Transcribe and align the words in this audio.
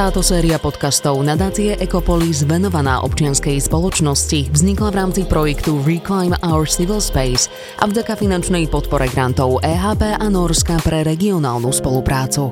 Táto 0.00 0.24
séria 0.24 0.56
podcastov 0.56 1.20
nadácie 1.20 1.76
Ecopolis 1.76 2.40
venovaná 2.48 3.04
občianskej 3.04 3.60
spoločnosti 3.60 4.48
vznikla 4.48 4.88
v 4.88 4.96
rámci 4.96 5.20
projektu 5.28 5.76
Reclaim 5.84 6.32
Our 6.40 6.64
Civil 6.64 7.04
Space 7.04 7.52
a 7.76 7.84
vďaka 7.84 8.16
finančnej 8.16 8.72
podpore 8.72 9.12
grantov 9.12 9.60
EHP 9.60 10.16
a 10.16 10.26
Norska 10.32 10.80
pre 10.80 11.04
regionálnu 11.04 11.68
spoluprácu. 11.68 12.48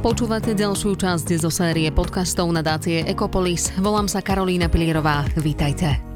Počúvate 0.00 0.56
ďalšiu 0.56 0.96
časť 0.96 1.36
zo 1.36 1.52
série 1.52 1.92
podcastov 1.92 2.48
nadácie 2.48 3.04
Ecopolis. 3.04 3.68
Volám 3.76 4.08
sa 4.08 4.24
Karolína 4.24 4.72
Pilierová. 4.72 5.28
Vítajte. 5.36 6.11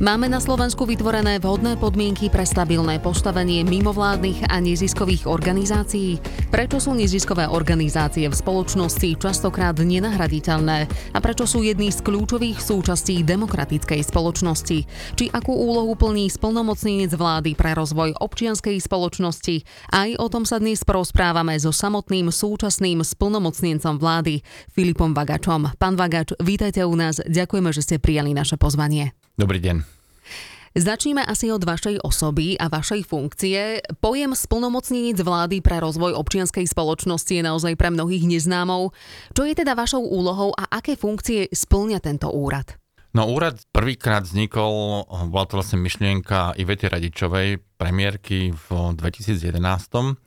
Máme 0.00 0.32
na 0.32 0.40
Slovensku 0.40 0.88
vytvorené 0.88 1.36
vhodné 1.44 1.76
podmienky 1.76 2.32
pre 2.32 2.48
stabilné 2.48 3.04
postavenie 3.04 3.60
mimovládnych 3.68 4.48
a 4.48 4.56
neziskových 4.56 5.28
organizácií? 5.28 6.16
Prečo 6.48 6.80
sú 6.80 6.96
neziskové 6.96 7.44
organizácie 7.44 8.24
v 8.24 8.32
spoločnosti 8.32 9.20
častokrát 9.20 9.76
nenahraditeľné 9.76 10.88
a 11.12 11.18
prečo 11.20 11.44
sú 11.44 11.60
jedný 11.68 11.92
z 11.92 12.00
kľúčových 12.00 12.64
súčastí 12.64 13.20
demokratickej 13.20 14.00
spoločnosti? 14.00 14.78
Či 15.20 15.24
akú 15.36 15.52
úlohu 15.52 15.92
plní 15.92 16.32
splnomocnenec 16.32 17.12
vlády 17.12 17.52
pre 17.52 17.76
rozvoj 17.76 18.16
občianskej 18.24 18.80
spoločnosti? 18.80 19.68
Aj 19.92 20.08
o 20.16 20.32
tom 20.32 20.48
sa 20.48 20.64
dnes 20.64 20.80
porozprávame 20.80 21.60
so 21.60 21.76
samotným 21.76 22.32
súčasným 22.32 23.04
splnomocnencom 23.04 24.00
vlády 24.00 24.40
Filipom 24.72 25.12
Vagačom. 25.12 25.76
Pán 25.76 26.00
Vagač, 26.00 26.32
vítajte 26.40 26.88
u 26.88 26.96
nás. 26.96 27.20
Ďakujeme, 27.20 27.68
že 27.76 27.84
ste 27.84 27.96
prijali 28.00 28.32
naše 28.32 28.56
pozvanie. 28.56 29.19
Dobrý 29.40 29.56
deň. 29.56 29.76
Začníme 30.76 31.24
asi 31.24 31.48
od 31.48 31.64
vašej 31.64 32.04
osoby 32.04 32.60
a 32.60 32.68
vašej 32.68 33.08
funkcie. 33.08 33.80
Pojem 34.04 34.36
splnomocnenec 34.36 35.16
vlády 35.16 35.64
pre 35.64 35.80
rozvoj 35.80 36.12
občianskej 36.12 36.68
spoločnosti 36.68 37.32
je 37.32 37.40
naozaj 37.40 37.72
pre 37.80 37.88
mnohých 37.88 38.28
neznámou. 38.28 38.92
Čo 39.32 39.48
je 39.48 39.56
teda 39.56 39.72
vašou 39.72 40.04
úlohou 40.04 40.52
a 40.52 40.68
aké 40.68 40.92
funkcie 40.92 41.48
splňa 41.48 42.04
tento 42.04 42.28
úrad? 42.28 42.76
No 43.16 43.32
úrad 43.32 43.58
prvýkrát 43.72 44.28
vznikol, 44.28 45.08
bola 45.08 45.48
to 45.48 45.56
vlastne 45.56 45.80
myšlienka 45.82 46.54
Ivety 46.60 46.86
Radičovej, 46.92 47.64
premiérky 47.80 48.52
v 48.52 48.68
2011, 48.92 49.56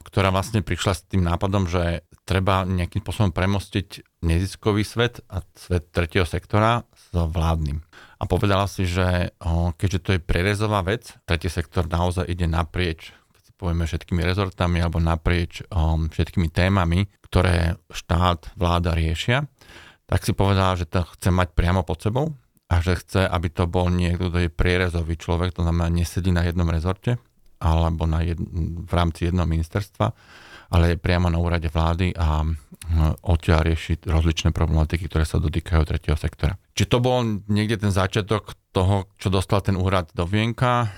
ktorá 0.10 0.34
vlastne 0.34 0.66
prišla 0.66 0.92
s 0.98 1.06
tým 1.06 1.22
nápadom, 1.22 1.70
že 1.70 2.02
treba 2.26 2.66
nejakým 2.66 3.06
spôsobom 3.06 3.32
premostiť 3.32 4.20
neziskový 4.26 4.82
svet 4.82 5.22
a 5.30 5.46
svet 5.54 5.94
tretieho 5.94 6.26
sektora 6.26 6.84
s 6.92 7.14
vládnym 7.14 7.83
a 8.24 8.30
povedala 8.30 8.72
si, 8.72 8.88
že 8.88 9.36
keďže 9.76 10.00
to 10.00 10.10
je 10.16 10.24
prerezová 10.24 10.80
vec, 10.80 11.12
tretí 11.28 11.52
sektor 11.52 11.84
naozaj 11.92 12.24
ide 12.32 12.48
naprieč 12.48 13.12
keď 13.34 13.42
si 13.44 13.52
povieme 13.60 13.84
všetkými 13.84 14.22
rezortami 14.24 14.80
alebo 14.80 15.04
naprieč 15.04 15.66
um, 15.68 16.08
všetkými 16.08 16.48
témami, 16.54 17.10
ktoré 17.28 17.76
štát, 17.92 18.56
vláda 18.56 18.96
riešia, 18.96 19.50
tak 20.08 20.24
si 20.24 20.32
povedala, 20.32 20.78
že 20.78 20.86
to 20.86 21.04
chce 21.18 21.34
mať 21.34 21.58
priamo 21.58 21.82
pod 21.82 22.00
sebou 22.00 22.32
a 22.70 22.80
že 22.80 23.02
chce, 23.02 23.26
aby 23.26 23.50
to 23.50 23.66
bol 23.66 23.90
niekto, 23.90 24.30
kto 24.30 24.48
je 24.48 24.50
prierezový 24.54 25.18
človek, 25.20 25.58
to 25.58 25.66
znamená 25.66 25.90
nesedí 25.90 26.32
na 26.32 26.46
jednom 26.46 26.70
rezorte 26.70 27.20
alebo 27.64 28.08
na 28.08 28.24
jed, 28.24 28.40
v 28.84 28.92
rámci 28.92 29.32
jedného 29.32 29.48
ministerstva, 29.48 30.12
ale 30.72 30.96
je 30.96 30.98
priamo 31.00 31.32
na 31.32 31.40
úrade 31.40 31.72
vlády 31.72 32.12
a 32.16 32.44
odtiaľ 33.24 33.72
riešiť 33.72 34.04
rozličné 34.08 34.52
problematiky, 34.52 35.08
ktoré 35.08 35.24
sa 35.24 35.40
dotýkajú 35.40 35.82
tretieho 35.88 36.20
sektora. 36.20 36.60
Či 36.74 36.90
to 36.90 36.98
bol 36.98 37.22
niekde 37.46 37.86
ten 37.86 37.94
začiatok 37.94 38.58
toho, 38.74 39.06
čo 39.22 39.30
dostal 39.30 39.62
ten 39.62 39.78
úrad 39.78 40.10
do 40.18 40.26
vienka, 40.26 40.90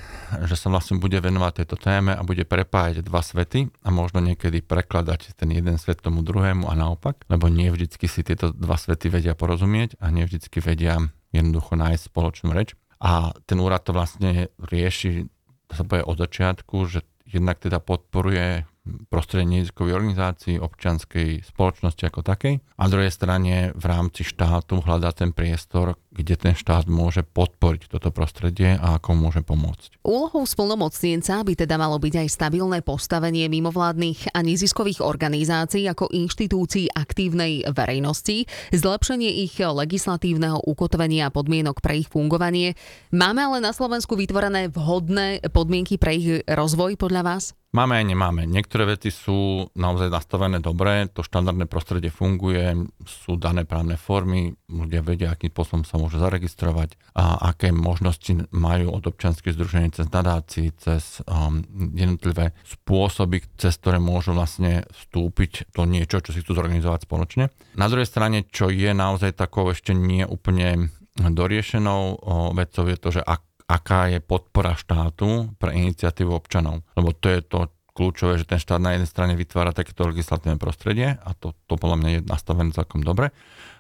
že 0.48 0.56
sa 0.56 0.72
vlastne 0.72 0.96
bude 0.96 1.20
venovať 1.20 1.62
tejto 1.62 1.76
téme 1.76 2.16
a 2.16 2.24
bude 2.24 2.48
prepájať 2.48 3.04
dva 3.04 3.20
svety 3.20 3.68
a 3.84 3.92
možno 3.92 4.24
niekedy 4.24 4.64
prekladať 4.64 5.36
ten 5.36 5.52
jeden 5.52 5.76
svet 5.76 6.00
tomu 6.00 6.24
druhému 6.24 6.72
a 6.72 6.74
naopak, 6.80 7.28
lebo 7.28 7.52
nie 7.52 7.68
vždycky 7.68 8.08
si 8.08 8.24
tieto 8.24 8.56
dva 8.56 8.80
svety 8.80 9.12
vedia 9.12 9.36
porozumieť 9.36 10.00
a 10.00 10.08
nie 10.16 10.24
vždycky 10.24 10.64
vedia 10.64 11.12
jednoducho 11.36 11.76
nájsť 11.76 12.08
spoločnú 12.08 12.56
reč. 12.56 12.80
A 13.04 13.36
ten 13.44 13.60
úrad 13.60 13.84
to 13.84 13.92
vlastne 13.92 14.48
rieši, 14.56 15.28
sa 15.68 15.84
povie 15.84 16.08
od 16.08 16.16
začiatku, 16.16 16.88
že 16.88 17.04
jednak 17.28 17.60
teda 17.60 17.84
podporuje 17.84 18.64
prostredie 19.10 19.60
neziskovej 19.60 19.98
organizácií, 19.98 20.62
občianskej 20.62 21.42
spoločnosti 21.42 22.06
ako 22.06 22.22
takej. 22.22 22.62
A 22.62 22.80
na 22.86 22.92
druhej 22.92 23.10
strane 23.10 23.74
v 23.74 23.86
rámci 23.86 24.22
štátu 24.22 24.86
hľadá 24.86 25.10
ten 25.12 25.34
priestor, 25.34 25.98
kde 26.16 26.40
ten 26.40 26.56
štát 26.56 26.88
môže 26.88 27.28
podporiť 27.28 27.92
toto 27.92 28.10
prostredie 28.16 28.80
a 28.80 28.96
ako 28.96 29.12
môže 29.20 29.44
pomôcť. 29.44 30.00
Úlohou 30.08 30.48
splnomocnienca 30.48 31.44
by 31.44 31.54
teda 31.60 31.76
malo 31.76 32.00
byť 32.00 32.24
aj 32.24 32.28
stabilné 32.32 32.80
postavenie 32.80 33.52
mimovládnych 33.52 34.32
a 34.32 34.40
neziskových 34.40 35.04
organizácií 35.04 35.84
ako 35.92 36.08
inštitúcií 36.16 36.96
aktívnej 36.96 37.68
verejnosti, 37.68 38.48
zlepšenie 38.72 39.44
ich 39.44 39.60
legislatívneho 39.60 40.64
ukotvenia 40.64 41.28
a 41.28 41.34
podmienok 41.36 41.84
pre 41.84 42.00
ich 42.00 42.08
fungovanie. 42.08 42.80
Máme 43.12 43.44
ale 43.44 43.60
na 43.60 43.76
Slovensku 43.76 44.16
vytvorené 44.16 44.72
vhodné 44.72 45.44
podmienky 45.52 46.00
pre 46.00 46.16
ich 46.16 46.28
rozvoj 46.48 46.96
podľa 46.96 47.24
vás? 47.28 47.52
Máme 47.76 48.00
aj 48.00 48.08
nemáme. 48.08 48.48
Niektoré 48.48 48.96
veci 48.96 49.12
sú 49.12 49.68
naozaj 49.76 50.08
nastavené 50.08 50.64
dobre, 50.64 51.12
to 51.12 51.28
štandardné 51.28 51.68
prostredie 51.68 52.08
funguje, 52.08 52.72
sú 53.04 53.36
dané 53.36 53.68
právne 53.68 54.00
formy, 54.00 54.56
ľudia 54.72 55.04
vedia, 55.04 55.36
akým 55.36 55.52
spôsobom 55.52 55.84
sa 55.84 56.00
môže 56.06 56.22
zaregistrovať 56.22 56.94
a 57.18 57.50
aké 57.50 57.74
možnosti 57.74 58.46
majú 58.54 58.94
od 58.94 59.10
občianských 59.10 59.58
združení 59.58 59.90
cez 59.90 60.06
nadácii, 60.14 60.70
cez 60.78 61.26
um, 61.26 61.66
jednotlivé 61.98 62.54
spôsoby, 62.62 63.42
cez 63.58 63.74
ktoré 63.82 63.98
môžu 63.98 64.38
vlastne 64.38 64.86
vstúpiť 64.94 65.74
do 65.74 65.90
niečo, 65.90 66.22
čo 66.22 66.30
si 66.30 66.46
chcú 66.46 66.54
zorganizovať 66.54 67.10
spoločne. 67.10 67.50
Na 67.74 67.90
druhej 67.90 68.06
strane, 68.06 68.46
čo 68.46 68.70
je 68.70 68.94
naozaj 68.94 69.34
takou 69.34 69.74
ešte 69.74 69.98
nie 69.98 70.22
úplne 70.22 70.94
doriešenou 71.18 72.22
vecou 72.54 72.86
je 72.86 72.98
to, 73.00 73.10
že 73.20 73.24
ak 73.26 73.42
aká 73.66 74.14
je 74.14 74.20
podpora 74.22 74.78
štátu 74.78 75.58
pre 75.58 75.74
iniciatívu 75.74 76.30
občanov. 76.30 76.86
Lebo 76.94 77.18
to 77.18 77.34
je 77.34 77.42
to 77.42 77.74
kľúčové, 77.96 78.38
že 78.38 78.46
ten 78.46 78.60
štát 78.60 78.78
na 78.78 78.94
jednej 78.94 79.10
strane 79.10 79.34
vytvára 79.34 79.72
takéto 79.72 80.06
legislatívne 80.06 80.60
prostredie 80.60 81.16
a 81.16 81.30
to, 81.34 81.56
to 81.66 81.80
podľa 81.80 81.98
mňa 81.98 82.10
je 82.12 82.20
nastavené 82.28 82.70
celkom 82.76 83.02
dobre. 83.02 83.32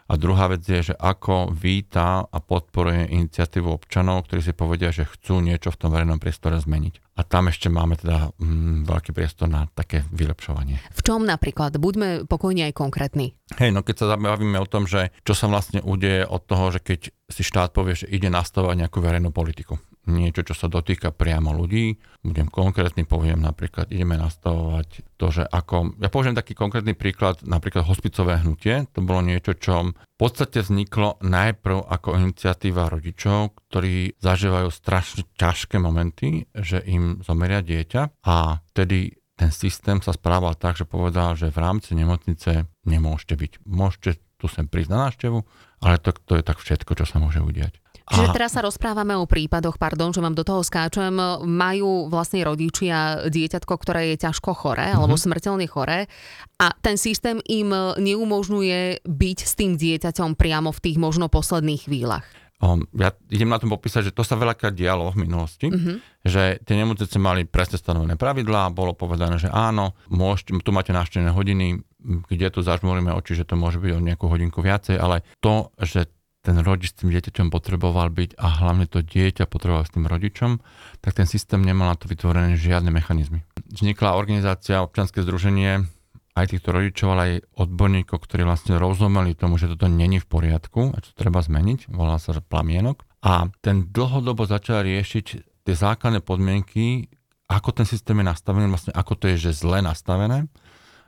A 0.05 0.21
druhá 0.21 0.45
vec 0.53 0.61
je, 0.61 0.93
že 0.93 0.95
ako 0.95 1.49
víta 1.49 2.29
a 2.29 2.37
podporuje 2.37 3.09
iniciatívu 3.09 3.65
občanov, 3.65 4.29
ktorí 4.29 4.41
si 4.45 4.53
povedia, 4.53 4.93
že 4.93 5.09
chcú 5.09 5.41
niečo 5.41 5.73
v 5.73 5.79
tom 5.81 5.89
verejnom 5.89 6.21
priestore 6.21 6.61
zmeniť. 6.61 7.17
A 7.17 7.25
tam 7.25 7.49
ešte 7.49 7.73
máme 7.73 7.97
teda 7.97 8.29
mm, 8.37 8.85
veľký 8.85 9.17
priestor 9.17 9.49
na 9.49 9.65
také 9.73 10.05
vylepšovanie. 10.13 10.77
V 10.93 11.01
čom 11.01 11.25
napríklad? 11.25 11.81
Buďme 11.81 12.29
pokojne 12.29 12.69
aj 12.69 12.77
konkrétni. 12.77 13.33
Hej, 13.57 13.73
no 13.73 13.81
keď 13.81 14.05
sa 14.05 14.11
zabavíme 14.13 14.61
o 14.61 14.69
tom, 14.69 14.85
že 14.85 15.09
čo 15.25 15.33
sa 15.33 15.49
vlastne 15.49 15.81
udeje 15.81 16.21
od 16.29 16.41
toho, 16.45 16.69
že 16.69 16.85
keď 16.85 16.99
si 17.25 17.41
štát 17.41 17.73
povie, 17.73 17.97
že 17.97 18.05
ide 18.05 18.29
nastavovať 18.29 18.85
nejakú 18.85 19.01
verejnú 19.01 19.33
politiku 19.33 19.81
niečo, 20.07 20.45
čo 20.45 20.53
sa 20.57 20.69
dotýka 20.69 21.13
priamo 21.13 21.53
ľudí. 21.53 21.97
Budem 22.21 22.49
konkrétny, 22.49 23.05
poviem 23.05 23.41
napríklad, 23.41 23.89
ideme 23.89 24.17
nastavovať 24.17 25.17
to, 25.17 25.27
že 25.29 25.43
ako, 25.45 25.97
ja 26.01 26.09
použijem 26.09 26.37
taký 26.37 26.57
konkrétny 26.57 26.93
príklad, 26.97 27.41
napríklad 27.45 27.85
hospicové 27.85 28.41
hnutie, 28.41 28.89
to 28.93 29.05
bolo 29.05 29.21
niečo, 29.25 29.57
čo 29.57 29.93
v 29.93 30.17
podstate 30.17 30.61
vzniklo 30.61 31.21
najprv 31.21 31.85
ako 31.85 32.17
iniciatíva 32.21 32.89
rodičov, 32.89 33.57
ktorí 33.69 34.17
zažívajú 34.21 34.69
strašne 34.71 35.27
ťažké 35.35 35.77
momenty, 35.77 36.49
že 36.53 36.81
im 36.85 37.21
zomeria 37.25 37.61
dieťa 37.65 38.25
a 38.25 38.61
vtedy 38.73 39.19
ten 39.35 39.51
systém 39.51 39.99
sa 39.99 40.15
správal 40.15 40.55
tak, 40.55 40.79
že 40.79 40.87
povedal, 40.87 41.35
že 41.35 41.51
v 41.51 41.59
rámci 41.59 41.91
nemocnice 41.91 42.71
nemôžete 42.87 43.35
byť. 43.35 43.51
Môžete 43.67 44.23
tu 44.39 44.47
sem 44.47 44.67
prísť 44.67 44.91
na 44.91 45.07
návštevu, 45.07 45.39
ale 45.83 45.95
to, 45.99 46.15
to 46.15 46.39
je 46.39 46.43
tak 46.43 46.59
všetko, 46.59 46.91
čo 46.95 47.05
sa 47.07 47.19
môže 47.19 47.43
udiať. 47.43 47.84
Čiže 48.05 48.37
teraz 48.37 48.53
sa 48.53 48.61
rozprávame 48.61 49.17
o 49.17 49.25
prípadoch, 49.25 49.81
pardon, 49.81 50.13
že 50.13 50.21
vám 50.21 50.37
do 50.37 50.45
toho 50.45 50.61
skáčem, 50.61 51.09
majú 51.41 52.05
vlastne 52.05 52.45
rodičia 52.45 53.25
dieťatko, 53.25 53.73
ktoré 53.81 54.13
je 54.13 54.29
ťažko 54.29 54.53
choré 54.53 54.93
mm-hmm. 54.93 55.01
alebo 55.01 55.17
smrteľne 55.17 55.65
choré 55.65 56.05
a 56.61 56.69
ten 56.85 57.01
systém 57.01 57.41
im 57.49 57.73
neumožňuje 57.97 59.01
byť 59.09 59.39
s 59.41 59.53
tým 59.57 59.73
dieťaťom 59.73 60.37
priamo 60.37 60.69
v 60.69 60.83
tých 60.85 60.97
možno 61.01 61.33
posledných 61.33 61.89
chvíľach. 61.89 62.29
Um, 62.63 62.87
ja 62.95 63.11
idem 63.27 63.51
na 63.51 63.59
tom 63.59 63.67
popísať, 63.67 64.09
že 64.09 64.15
to 64.15 64.23
sa 64.23 64.39
veľakrát 64.39 64.71
dialo 64.71 65.11
v 65.11 65.27
minulosti, 65.27 65.67
mm-hmm. 65.67 66.23
že 66.23 66.63
tie 66.63 66.75
nemocnice 66.79 67.19
mali 67.19 67.43
presne 67.43 67.75
stanovené 67.75 68.15
pravidlá, 68.15 68.71
bolo 68.71 68.95
povedané, 68.95 69.35
že 69.35 69.51
áno, 69.51 69.91
môžete, 70.07 70.55
tu 70.63 70.71
máte 70.71 70.95
návštevné 70.95 71.35
hodiny, 71.35 71.83
kde 72.05 72.47
tu 72.53 72.63
zažmuríme 72.63 73.11
oči, 73.11 73.35
že 73.35 73.43
to 73.43 73.59
môže 73.59 73.81
byť 73.83 73.91
o 73.91 73.99
nejakú 73.99 74.25
hodinku 74.31 74.63
viacej, 74.63 74.95
ale 74.95 75.27
to, 75.43 75.73
že 75.83 76.07
ten 76.45 76.61
rodič 76.61 76.93
s 76.93 77.01
tým 77.01 77.09
dieťaťom 77.09 77.49
potreboval 77.49 78.13
byť 78.13 78.37
a 78.37 78.45
hlavne 78.61 78.85
to 78.85 79.01
dieťa 79.01 79.49
potreboval 79.49 79.89
s 79.89 79.91
tým 79.91 80.05
rodičom, 80.05 80.61
tak 81.01 81.17
ten 81.17 81.25
systém 81.25 81.65
nemal 81.65 81.89
na 81.89 81.97
to 81.97 82.05
vytvorené 82.05 82.53
žiadne 82.53 82.93
mechanizmy. 82.93 83.41
Vznikla 83.73 84.13
organizácia, 84.13 84.85
občianske 84.85 85.25
združenie, 85.25 85.89
aj 86.35 86.51
týchto 86.51 86.75
rodičov, 86.75 87.07
ale 87.15 87.23
aj 87.23 87.35
odborníkov, 87.63 88.19
ktorí 88.19 88.43
vlastne 88.43 88.75
rozumeli 88.75 89.33
tomu, 89.33 89.55
že 89.55 89.71
toto 89.71 89.87
není 89.87 90.19
v 90.19 90.27
poriadku 90.27 90.91
a 90.91 90.99
čo 90.99 91.15
treba 91.15 91.39
zmeniť, 91.39 91.89
volá 91.89 92.19
sa 92.19 92.35
plamienok. 92.37 93.07
A 93.23 93.49
ten 93.63 93.87
dlhodobo 93.89 94.43
začal 94.43 94.83
riešiť 94.83 95.25
tie 95.65 95.75
základné 95.75 96.21
podmienky, 96.21 97.09
ako 97.47 97.71
ten 97.71 97.87
systém 97.87 98.19
je 98.21 98.27
nastavený, 98.27 98.67
vlastne 98.67 98.93
ako 98.93 99.13
to 99.15 99.25
je, 99.33 99.49
že 99.49 99.63
zle 99.65 99.79
nastavené 99.79 100.51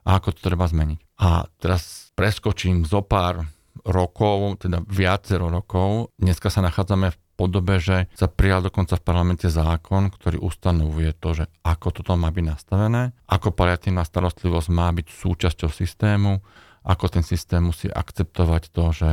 a 0.07 0.09
ako 0.17 0.31
to 0.31 0.39
treba 0.47 0.63
zmeniť. 0.63 1.19
A 1.19 1.45
teraz 1.59 2.15
preskočím 2.15 2.87
zo 2.87 3.03
pár 3.03 3.43
rokov, 3.87 4.67
teda 4.67 4.83
viacero 4.83 5.47
rokov. 5.47 6.11
Dneska 6.19 6.51
sa 6.51 6.59
nachádzame 6.59 7.15
v 7.15 7.17
podobe, 7.39 7.79
že 7.79 8.11
sa 8.17 8.27
prijal 8.27 8.65
dokonca 8.65 8.99
v 8.99 9.05
parlamente 9.05 9.47
zákon, 9.47 10.11
ktorý 10.11 10.43
ustanovuje 10.43 11.15
to, 11.15 11.29
že 11.37 11.45
ako 11.63 11.95
toto 11.95 12.19
má 12.19 12.33
byť 12.33 12.45
nastavené, 12.45 13.15
ako 13.29 13.55
paliatívna 13.55 14.03
starostlivosť 14.03 14.69
má 14.73 14.89
byť 14.91 15.07
súčasťou 15.07 15.69
systému, 15.71 16.43
ako 16.83 17.05
ten 17.07 17.23
systém 17.23 17.61
musí 17.63 17.87
akceptovať 17.87 18.73
to, 18.73 18.85
že 18.91 19.11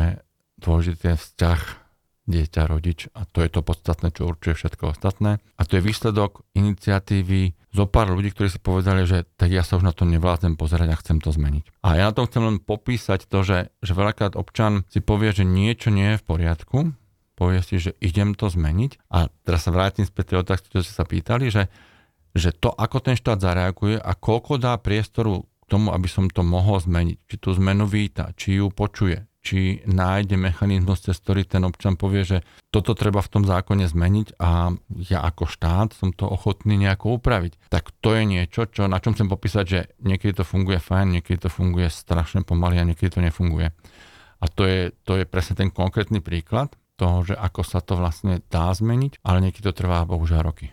dôležitý 0.58 1.14
je 1.14 1.20
vzťah 1.20 1.83
dieťa, 2.24 2.68
rodič 2.68 3.12
a 3.12 3.28
to 3.28 3.44
je 3.44 3.52
to 3.52 3.60
podstatné, 3.60 4.08
čo 4.12 4.28
určuje 4.28 4.56
všetko 4.56 4.96
ostatné. 4.96 5.44
A 5.60 5.62
to 5.68 5.76
je 5.76 5.84
výsledok 5.84 6.44
iniciatívy 6.56 7.52
zo 7.74 7.84
pár 7.84 8.08
ľudí, 8.08 8.32
ktorí 8.32 8.48
si 8.48 8.60
povedali, 8.62 9.04
že 9.04 9.28
tak 9.36 9.52
ja 9.52 9.60
sa 9.60 9.76
už 9.76 9.84
na 9.84 9.92
to 9.92 10.08
nevládzem 10.08 10.56
pozerať 10.56 10.88
a 10.94 11.00
chcem 11.00 11.20
to 11.20 11.34
zmeniť. 11.34 11.84
A 11.84 12.00
ja 12.00 12.08
na 12.08 12.16
tom 12.16 12.24
chcem 12.24 12.42
len 12.44 12.56
popísať 12.62 13.28
to, 13.28 13.44
že, 13.44 13.58
že 13.84 13.92
veľakrát 13.92 14.38
občan 14.40 14.88
si 14.88 15.04
povie, 15.04 15.36
že 15.36 15.44
niečo 15.44 15.92
nie 15.92 16.16
je 16.16 16.20
v 16.22 16.26
poriadku, 16.26 16.78
povie 17.34 17.60
si, 17.60 17.82
že 17.82 17.92
idem 17.98 18.32
to 18.32 18.48
zmeniť 18.48 19.10
a 19.10 19.28
teraz 19.44 19.66
sa 19.66 19.74
vrátim 19.74 20.06
späť 20.06 20.32
tej 20.32 20.38
otázky, 20.46 20.66
čo 20.70 20.86
ste 20.86 20.94
sa 20.94 21.04
pýtali, 21.04 21.50
že, 21.50 21.66
že 22.32 22.54
to, 22.54 22.70
ako 22.70 23.02
ten 23.02 23.18
štát 23.18 23.42
zareaguje 23.42 23.98
a 23.98 24.12
koľko 24.14 24.56
dá 24.56 24.78
priestoru 24.78 25.44
k 25.44 25.64
tomu, 25.66 25.90
aby 25.90 26.06
som 26.06 26.30
to 26.30 26.46
mohol 26.46 26.78
zmeniť, 26.78 27.16
či 27.26 27.36
tú 27.42 27.50
zmenu 27.58 27.90
víta, 27.90 28.30
či 28.38 28.62
ju 28.62 28.70
počuje, 28.70 29.26
či 29.44 29.85
nájde 29.85 30.41
mechanizmus, 30.41 31.05
cez 31.05 31.20
ktorý 31.20 31.44
ten 31.44 31.61
občan 31.69 32.00
povie, 32.00 32.25
že 32.25 32.38
toto 32.73 32.96
treba 32.96 33.20
v 33.20 33.29
tom 33.29 33.44
zákone 33.44 33.85
zmeniť 33.85 34.41
a 34.41 34.73
ja 35.05 35.20
ako 35.20 35.44
štát 35.44 35.93
som 35.93 36.17
to 36.17 36.25
ochotný 36.25 36.81
nejako 36.81 37.20
upraviť. 37.20 37.69
Tak 37.69 37.93
to 38.00 38.17
je 38.17 38.25
niečo, 38.25 38.64
čo, 38.73 38.88
na 38.88 38.99
čom 39.05 39.12
chcem 39.12 39.29
popísať, 39.29 39.64
že 39.69 39.81
niekedy 40.00 40.41
to 40.41 40.49
funguje 40.49 40.81
fajn, 40.81 41.20
niekedy 41.20 41.44
to 41.44 41.52
funguje 41.52 41.93
strašne 41.93 42.41
pomaly 42.43 42.81
a 42.81 42.88
niekedy 42.88 43.12
to 43.12 43.20
nefunguje. 43.20 43.76
A 44.41 44.44
to 44.49 44.64
je, 44.64 44.96
to 45.05 45.20
je 45.20 45.29
presne 45.29 45.55
ten 45.61 45.69
konkrétny 45.69 46.25
príklad 46.25 46.73
toho, 46.96 47.23
že 47.26 47.35
ako 47.37 47.61
sa 47.62 47.85
to 47.85 48.00
vlastne 48.00 48.41
dá 48.49 48.73
zmeniť, 48.73 49.20
ale 49.23 49.44
niekedy 49.44 49.69
to 49.69 49.76
trvá 49.76 50.08
bohužiaľ 50.08 50.41
roky. 50.49 50.73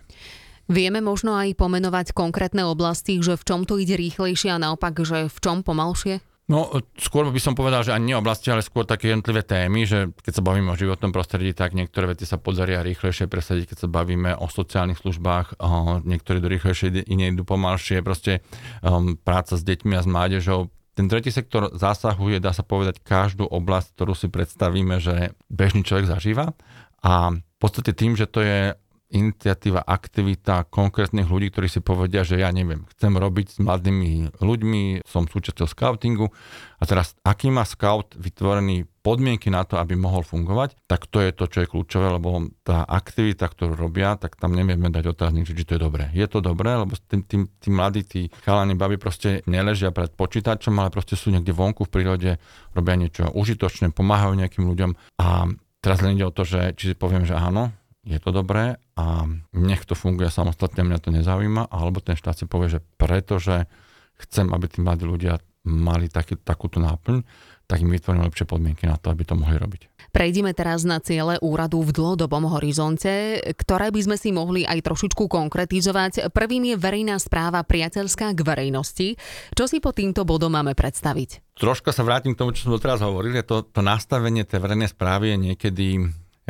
Vieme 0.71 1.03
možno 1.03 1.35
aj 1.35 1.59
pomenovať 1.59 2.15
konkrétne 2.15 2.63
oblasti, 2.63 3.19
že 3.19 3.35
v 3.35 3.43
čom 3.43 3.59
to 3.67 3.75
ide 3.75 3.99
rýchlejšie 3.99 4.55
a 4.55 4.61
naopak, 4.61 4.95
že 5.03 5.27
v 5.27 5.37
čom 5.43 5.67
pomalšie? 5.67 6.23
No, 6.51 6.67
skôr 6.99 7.31
by 7.31 7.39
som 7.39 7.55
povedal, 7.55 7.79
že 7.79 7.95
ani 7.95 8.11
nie 8.11 8.17
oblasti, 8.19 8.51
ale 8.51 8.59
skôr 8.59 8.83
také 8.83 9.15
jednotlivé 9.15 9.39
témy, 9.39 9.87
že 9.87 10.11
keď 10.19 10.33
sa 10.35 10.43
bavíme 10.43 10.67
o 10.67 10.75
životnom 10.75 11.15
prostredí, 11.15 11.55
tak 11.55 11.71
niektoré 11.71 12.11
veci 12.11 12.27
sa 12.27 12.35
podaria 12.35 12.83
rýchlejšie 12.83 13.31
presadiť, 13.31 13.71
keď 13.71 13.77
sa 13.79 13.87
bavíme 13.87 14.35
o 14.35 14.51
sociálnych 14.51 14.99
službách, 14.99 15.63
o, 15.63 16.03
niektorí 16.03 16.43
do 16.43 16.51
rýchlejšie, 16.51 17.07
iné 17.07 17.31
idú 17.31 17.47
pomalšie, 17.47 18.03
proste 18.03 18.43
um, 18.83 19.15
práca 19.15 19.55
s 19.55 19.63
deťmi 19.63 19.95
a 19.95 20.03
s 20.03 20.11
mládežou. 20.11 20.67
Ten 20.91 21.07
tretí 21.07 21.31
sektor 21.31 21.71
zasahuje, 21.71 22.43
dá 22.43 22.51
sa 22.51 22.67
povedať, 22.67 22.99
každú 22.99 23.47
oblasť, 23.47 23.95
ktorú 23.95 24.11
si 24.11 24.27
predstavíme, 24.27 24.99
že 24.99 25.31
bežný 25.47 25.87
človek 25.87 26.11
zažíva. 26.11 26.51
A 26.99 27.31
v 27.31 27.57
podstate 27.63 27.95
tým, 27.95 28.19
že 28.19 28.27
to 28.27 28.43
je 28.43 28.75
iniciatíva, 29.11 29.83
aktivita 29.83 30.65
konkrétnych 30.71 31.27
ľudí, 31.27 31.51
ktorí 31.51 31.67
si 31.67 31.83
povedia, 31.83 32.23
že 32.23 32.39
ja 32.39 32.49
neviem, 32.49 32.87
chcem 32.95 33.11
robiť 33.11 33.47
s 33.53 33.57
mladými 33.59 34.39
ľuďmi, 34.39 35.03
som 35.03 35.27
súčasťou 35.27 35.67
scoutingu 35.67 36.31
a 36.79 36.83
teraz 36.87 37.13
aký 37.21 37.51
má 37.51 37.67
scout 37.67 38.15
vytvorený 38.15 38.87
podmienky 39.01 39.49
na 39.49 39.65
to, 39.65 39.81
aby 39.81 39.97
mohol 39.97 40.21
fungovať, 40.21 40.77
tak 40.85 41.09
to 41.09 41.25
je 41.25 41.33
to, 41.33 41.49
čo 41.49 41.57
je 41.65 41.71
kľúčové, 41.73 42.07
lebo 42.21 42.53
tá 42.61 42.85
aktivita, 42.85 43.49
ktorú 43.49 43.73
robia, 43.73 44.13
tak 44.15 44.37
tam 44.37 44.53
nevieme 44.53 44.93
dať 44.93 45.09
otáznik, 45.09 45.49
či 45.49 45.65
to 45.65 45.75
je 45.75 45.81
dobré. 45.81 46.13
Je 46.13 46.25
to 46.29 46.39
dobré, 46.39 46.77
lebo 46.77 46.93
tým, 47.09 47.25
tým, 47.25 47.41
tí 47.57 47.69
mladí, 47.73 48.01
tí 48.05 48.21
chalani, 48.45 48.77
baby 48.77 49.01
proste 49.01 49.41
neležia 49.49 49.89
pred 49.89 50.13
počítačom, 50.13 50.77
ale 50.77 50.93
proste 50.93 51.17
sú 51.17 51.33
niekde 51.33 51.49
vonku 51.49 51.89
v 51.89 51.93
prírode, 51.93 52.31
robia 52.77 52.95
niečo 52.95 53.33
užitočné, 53.33 53.89
pomáhajú 53.89 54.37
nejakým 54.37 54.69
ľuďom 54.69 54.93
a 55.17 55.49
teraz 55.81 55.97
len 56.05 56.15
ide 56.15 56.29
o 56.29 56.33
to, 56.33 56.45
že 56.45 56.77
či 56.77 56.93
si 56.93 56.95
poviem, 56.95 57.25
že 57.25 57.33
áno, 57.33 57.73
je 58.01 58.17
to 58.17 58.33
dobré 58.33 58.81
a 58.97 59.29
nech 59.53 59.85
to 59.85 59.93
funguje 59.93 60.33
samostatne, 60.33 60.81
mňa 60.81 60.99
to 61.01 61.09
nezaujíma, 61.13 61.69
alebo 61.69 62.01
ten 62.01 62.17
štát 62.17 62.33
si 62.33 62.45
povie, 62.49 62.77
že 62.77 62.79
pretože 62.97 63.69
chcem, 64.17 64.49
aby 64.49 64.65
tí 64.69 64.81
mladí 64.81 65.05
ľudia 65.05 65.37
mali 65.61 66.09
taký, 66.09 66.41
takúto 66.41 66.81
náplň, 66.81 67.21
tak 67.69 67.85
im 67.85 67.93
vytvorím 67.93 68.27
lepšie 68.27 68.49
podmienky 68.49 68.83
na 68.83 68.99
to, 68.99 69.13
aby 69.13 69.23
to 69.23 69.37
mohli 69.37 69.55
robiť. 69.55 70.11
Prejdime 70.11 70.51
teraz 70.51 70.83
na 70.83 70.99
ciele 70.99 71.39
úradu 71.39 71.79
v 71.87 71.95
dlhodobom 71.95 72.51
horizonte, 72.51 73.39
ktoré 73.55 73.95
by 73.95 74.01
sme 74.11 74.17
si 74.19 74.35
mohli 74.35 74.67
aj 74.67 74.83
trošičku 74.83 75.31
konkretizovať. 75.31 76.35
Prvým 76.35 76.67
je 76.67 76.75
verejná 76.75 77.15
správa 77.15 77.63
priateľská 77.63 78.35
k 78.35 78.43
verejnosti. 78.43 79.15
Čo 79.55 79.71
si 79.71 79.79
po 79.79 79.95
týmto 79.95 80.27
bodom 80.27 80.51
máme 80.51 80.75
predstaviť? 80.75 81.55
Troška 81.55 81.95
sa 81.95 82.03
vrátim 82.03 82.35
k 82.35 82.43
tomu, 82.43 82.51
čo 82.51 82.67
som 82.67 82.75
doteraz 82.75 82.99
hovoril. 82.99 83.39
To, 83.47 83.63
to 83.63 83.79
nastavenie 83.79 84.43
tej 84.43 84.59
verejnej 84.59 84.91
správy 84.91 85.31
je 85.31 85.37
niekedy 85.39 85.87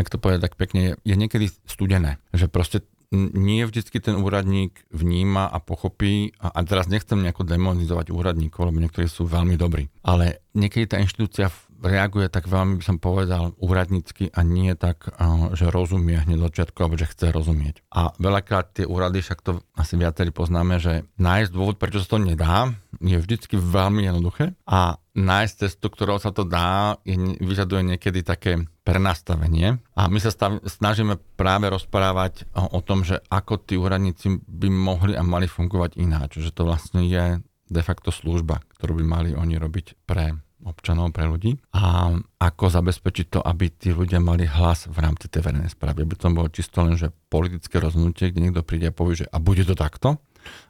jak 0.01 0.11
to 0.11 0.21
povedať 0.21 0.49
tak 0.49 0.55
pekne, 0.57 0.97
je 1.05 1.15
niekedy 1.15 1.53
studené. 1.69 2.17
Že 2.33 2.47
proste 2.49 2.77
nie 3.11 3.67
vždycky 3.67 3.99
ten 3.99 4.15
úradník 4.15 4.87
vníma 4.87 5.43
a 5.51 5.59
pochopí, 5.59 6.31
a, 6.39 6.55
teraz 6.63 6.87
nechcem 6.87 7.19
nejako 7.19 7.43
demonizovať 7.43 8.07
úradníkov, 8.07 8.71
lebo 8.71 8.79
niektorí 8.79 9.11
sú 9.11 9.27
veľmi 9.27 9.59
dobrí, 9.59 9.91
ale 9.99 10.39
niekedy 10.55 10.87
tá 10.87 10.97
inštitúcia 11.03 11.51
reaguje 11.81 12.29
tak 12.29 12.45
veľmi, 12.45 12.79
by 12.79 12.83
som 12.85 12.97
povedal, 13.01 13.57
úradnícky 13.57 14.29
a 14.31 14.45
nie 14.45 14.77
tak, 14.77 15.09
že 15.57 15.73
rozumie 15.73 16.23
hneď 16.23 16.39
začiatku, 16.39 16.77
alebo 16.77 16.95
že 16.95 17.09
chce 17.09 17.33
rozumieť. 17.33 17.81
A 17.89 18.13
veľakrát 18.21 18.77
tie 18.77 18.85
úrady, 18.85 19.25
však 19.25 19.41
to 19.41 19.65
asi 19.73 19.97
viacerí 19.97 20.29
poznáme, 20.29 20.77
že 20.77 21.09
nájsť 21.17 21.49
dôvod, 21.51 21.81
prečo 21.81 22.05
sa 22.05 22.15
to 22.15 22.19
nedá, 22.21 22.69
je 23.01 23.17
vždycky 23.17 23.57
veľmi 23.57 24.05
jednoduché 24.05 24.53
a 24.69 25.00
nájsť 25.11 25.53
cestu, 25.67 25.91
ktorou 25.91 26.23
sa 26.23 26.31
to 26.31 26.47
dá, 26.47 26.95
je, 27.03 27.19
vyžaduje 27.43 27.95
niekedy 27.95 28.23
také 28.23 28.63
prenastavenie. 28.87 29.83
A 29.91 30.07
my 30.07 30.19
sa 30.23 30.31
stav, 30.31 30.63
snažíme 30.63 31.19
práve 31.35 31.67
rozprávať 31.67 32.47
o, 32.55 32.77
o 32.77 32.79
tom, 32.79 33.03
že 33.03 33.19
ako 33.27 33.59
tí 33.59 33.75
úradníci 33.75 34.39
by 34.47 34.71
mohli 34.71 35.13
a 35.19 35.23
mali 35.23 35.51
fungovať 35.51 35.99
ináč. 35.99 36.39
Že 36.39 36.51
to 36.55 36.63
vlastne 36.63 37.01
je 37.03 37.43
de 37.71 37.81
facto 37.83 38.11
služba, 38.11 38.63
ktorú 38.79 38.99
by 38.99 39.05
mali 39.05 39.29
oni 39.35 39.55
robiť 39.59 40.07
pre 40.07 40.35
občanov, 40.61 41.09
pre 41.09 41.25
ľudí 41.25 41.57
a 41.73 42.13
ako 42.37 42.69
zabezpečiť 42.69 43.25
to, 43.33 43.39
aby 43.41 43.73
tí 43.73 43.89
ľudia 43.89 44.21
mali 44.21 44.45
hlas 44.45 44.85
v 44.85 44.97
rámci 45.01 45.25
tej 45.25 45.41
verejnej 45.41 45.73
správy. 45.73 46.05
Aby 46.05 46.15
to 46.15 46.29
bolo 46.29 46.53
čisto 46.53 46.85
len, 46.85 46.95
že 46.95 47.09
politické 47.33 47.81
rozhodnutie, 47.81 48.29
kde 48.29 48.45
niekto 48.45 48.61
príde 48.61 48.93
a 48.93 48.95
povie, 48.95 49.25
že 49.25 49.27
a 49.33 49.41
bude 49.41 49.65
to 49.65 49.73
takto 49.73 50.21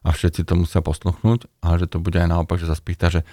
a 0.03 0.10
všetci 0.12 0.48
to 0.48 0.53
musia 0.55 0.79
posluchnúť, 0.83 1.48
ale 1.63 1.75
že 1.83 1.88
to 1.91 2.03
bude 2.03 2.15
aj 2.19 2.27
naopak, 2.27 2.60
že 2.60 2.67
sa 2.67 2.75
spýta, 2.75 3.12
že 3.12 3.24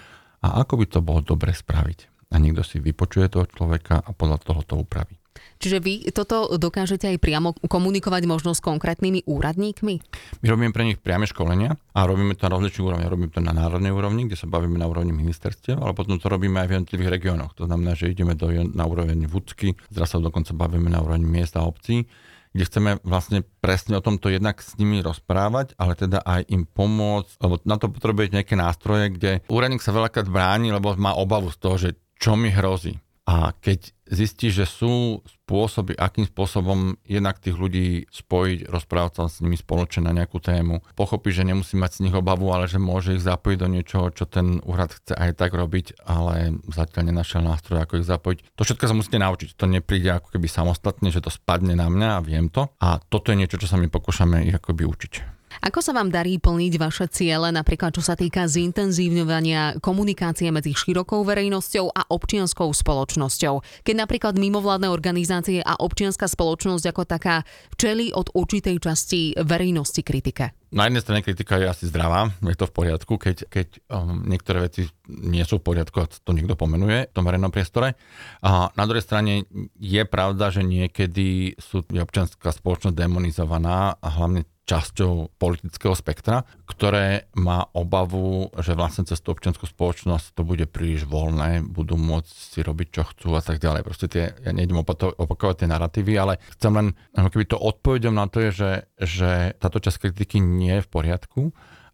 a 0.43 0.63
ako 0.63 0.73
by 0.79 0.85
to 0.87 0.99
bolo 1.03 1.19
dobre 1.23 1.51
spraviť. 1.51 2.31
A 2.31 2.37
niekto 2.37 2.61
si 2.61 2.77
vypočuje 2.77 3.25
toho 3.31 3.49
človeka 3.49 4.05
a 4.05 4.13
podľa 4.13 4.37
toho 4.45 4.61
to 4.61 4.75
upraví. 4.77 5.17
Čiže 5.59 5.77
vy 5.83 5.93
toto 6.15 6.55
dokážete 6.55 7.07
aj 7.11 7.19
priamo 7.19 7.51
komunikovať 7.67 8.23
možno 8.27 8.55
s 8.55 8.63
konkrétnymi 8.63 9.27
úradníkmi? 9.27 9.95
My 10.39 10.45
robíme 10.47 10.71
pre 10.71 10.87
nich 10.87 10.99
priame 10.99 11.27
školenia 11.27 11.75
a 11.75 11.99
robíme 12.07 12.35
to 12.35 12.47
na 12.47 12.55
rozličných 12.55 12.87
úrovniach. 12.87 13.11
Robíme 13.11 13.31
to 13.31 13.43
na 13.43 13.51
národnej 13.51 13.91
úrovni, 13.91 14.27
kde 14.27 14.39
sa 14.39 14.47
bavíme 14.47 14.79
na 14.79 14.87
úrovni 14.87 15.11
ministerstiev, 15.11 15.79
ale 15.79 15.91
potom 15.91 16.15
to 16.15 16.31
robíme 16.31 16.63
aj 16.63 16.67
v 16.71 16.73
jednotlivých 16.79 17.11
regiónoch. 17.19 17.51
To 17.59 17.67
znamená, 17.67 17.91
že 17.91 18.11
ideme 18.11 18.39
do, 18.39 18.47
na 18.51 18.87
úroveň 18.87 19.27
vúcky, 19.27 19.75
teraz 19.91 20.15
sa 20.15 20.23
dokonca 20.23 20.55
bavíme 20.55 20.87
na 20.87 21.03
úrovni 21.03 21.27
miest 21.27 21.59
a 21.59 21.67
obcí 21.67 22.07
kde 22.53 22.63
chceme 22.65 22.91
vlastne 23.05 23.45
presne 23.61 23.97
o 23.97 24.05
tomto 24.05 24.33
jednak 24.33 24.61
s 24.61 24.73
nimi 24.81 25.01
rozprávať, 25.05 25.77
ale 25.77 25.93
teda 25.93 26.21
aj 26.25 26.49
im 26.49 26.65
pomôcť, 26.65 27.37
lebo 27.41 27.61
na 27.65 27.77
to 27.77 27.93
potrebuje 27.93 28.33
nejaké 28.33 28.57
nástroje, 28.57 29.13
kde 29.13 29.31
úradník 29.49 29.85
sa 29.85 29.93
veľakrát 29.93 30.25
bráni, 30.25 30.73
lebo 30.73 30.97
má 30.97 31.13
obavu 31.13 31.53
z 31.53 31.57
toho, 31.61 31.75
že 31.77 31.89
čo 32.17 32.33
mi 32.35 32.49
hrozí. 32.51 32.99
A 33.29 33.53
keď 33.53 33.93
zistí, 34.09 34.49
že 34.49 34.65
sú 34.65 35.21
spôsoby, 35.45 35.93
akým 35.93 36.25
spôsobom 36.25 36.97
jednak 37.05 37.37
tých 37.37 37.53
ľudí 37.53 38.09
spojiť, 38.09 38.65
rozprávať 38.65 39.11
sa 39.13 39.23
s 39.29 39.45
nimi 39.45 39.53
spoločne 39.53 40.09
na 40.09 40.17
nejakú 40.17 40.41
tému, 40.41 40.81
pochopí, 40.97 41.29
že 41.29 41.45
nemusí 41.45 41.77
mať 41.77 42.01
z 42.01 42.09
nich 42.09 42.15
obavu, 42.17 42.49
ale 42.49 42.65
že 42.65 42.81
môže 42.81 43.13
ich 43.13 43.21
zapojiť 43.21 43.57
do 43.61 43.69
niečoho, 43.69 44.09
čo 44.09 44.25
ten 44.25 44.57
úrad 44.65 44.97
chce 44.97 45.13
aj 45.13 45.37
tak 45.37 45.53
robiť, 45.53 46.01
ale 46.09 46.57
zatiaľ 46.73 47.13
nenašiel 47.13 47.45
nástroj, 47.45 47.85
ako 47.85 48.01
ich 48.01 48.09
zapojiť. 48.09 48.39
To 48.57 48.65
všetko 48.65 48.89
sa 48.89 48.97
musíte 48.97 49.21
naučiť. 49.21 49.53
To 49.61 49.69
nepríde 49.69 50.09
ako 50.09 50.33
keby 50.33 50.49
samostatne, 50.49 51.13
že 51.13 51.21
to 51.21 51.29
spadne 51.29 51.77
na 51.77 51.85
mňa 51.85 52.17
a 52.17 52.25
viem 52.25 52.49
to. 52.49 52.65
A 52.81 52.97
toto 52.97 53.29
je 53.29 53.37
niečo, 53.37 53.61
čo 53.61 53.69
sa 53.69 53.77
my 53.77 53.93
pokúšame 53.93 54.49
ich 54.49 54.57
akoby 54.57 54.89
učiť. 54.89 55.38
Ako 55.59 55.83
sa 55.83 55.91
vám 55.91 56.07
darí 56.07 56.39
plniť 56.39 56.73
vaše 56.79 57.11
ciele, 57.11 57.51
napríklad 57.51 57.91
čo 57.91 57.99
sa 57.99 58.15
týka 58.15 58.47
zintenzívňovania 58.47 59.83
komunikácie 59.83 60.47
medzi 60.55 60.71
širokou 60.71 61.27
verejnosťou 61.27 61.91
a 61.91 62.07
občianskou 62.07 62.71
spoločnosťou? 62.71 63.83
Keď 63.83 63.95
napríklad 63.99 64.39
mimovládne 64.39 64.87
organizácie 64.87 65.59
a 65.59 65.75
občianská 65.75 66.31
spoločnosť 66.31 66.95
ako 66.95 67.03
taká 67.03 67.43
čeli 67.75 68.15
od 68.15 68.31
určitej 68.31 68.79
časti 68.79 69.35
verejnosti 69.35 69.99
kritike? 69.99 70.55
Na 70.71 70.85
jednej 70.85 71.01
strane 71.01 71.25
kritika 71.25 71.57
je 71.59 71.65
asi 71.65 71.89
zdravá, 71.89 72.29
je 72.39 72.55
to 72.55 72.69
v 72.69 72.73
poriadku, 72.79 73.17
keď, 73.17 73.49
keď 73.49 73.67
um, 73.89 74.21
niektoré 74.29 74.69
veci 74.69 74.85
nie 75.09 75.41
sú 75.41 75.57
v 75.59 75.73
poriadku 75.73 75.97
a 75.97 76.05
to 76.05 76.31
niekto 76.31 76.53
pomenuje 76.53 77.09
v 77.09 77.15
tom 77.17 77.25
verejnom 77.25 77.49
priestore. 77.49 77.97
A 78.45 78.69
na 78.77 78.85
druhej 78.85 79.01
strane 79.01 79.49
je 79.75 80.03
pravda, 80.05 80.53
že 80.53 80.61
niekedy 80.61 81.57
sú 81.57 81.83
občianská 81.83 82.53
spoločnosť 82.53 82.95
demonizovaná 82.95 83.97
a 83.97 84.07
hlavne 84.13 84.45
časťou 84.69 85.41
politického 85.41 85.97
spektra, 85.97 86.45
ktoré 86.69 87.25
má 87.33 87.65
obavu, 87.73 88.53
že 88.61 88.77
vlastne 88.77 89.09
cez 89.09 89.17
tú 89.17 89.33
občianskú 89.33 89.65
spoločnosť 89.65 90.37
to 90.37 90.45
bude 90.45 90.69
príliš 90.69 91.09
voľné, 91.09 91.65
budú 91.65 91.97
môcť 91.97 92.29
si 92.29 92.61
robiť, 92.61 92.87
čo 92.93 93.01
chcú 93.09 93.33
a 93.33 93.41
tak 93.41 93.57
ďalej. 93.57 93.81
Proste 93.81 94.05
tie, 94.05 94.29
ja 94.29 94.51
nejdem 94.53 94.77
opakovať 95.17 95.65
tie 95.65 95.71
narratívy, 95.73 96.13
ale 96.13 96.37
chcem 96.53 96.69
len, 96.69 96.87
keby 97.17 97.49
to 97.49 97.57
odpovedom 97.57 98.13
na 98.13 98.29
to 98.29 98.45
je, 98.45 98.49
že, 98.53 98.71
že 99.01 99.31
táto 99.57 99.81
časť 99.81 100.05
kritiky 100.05 100.37
nie 100.37 100.77
je 100.77 100.85
v 100.85 100.91
poriadku 100.93 101.41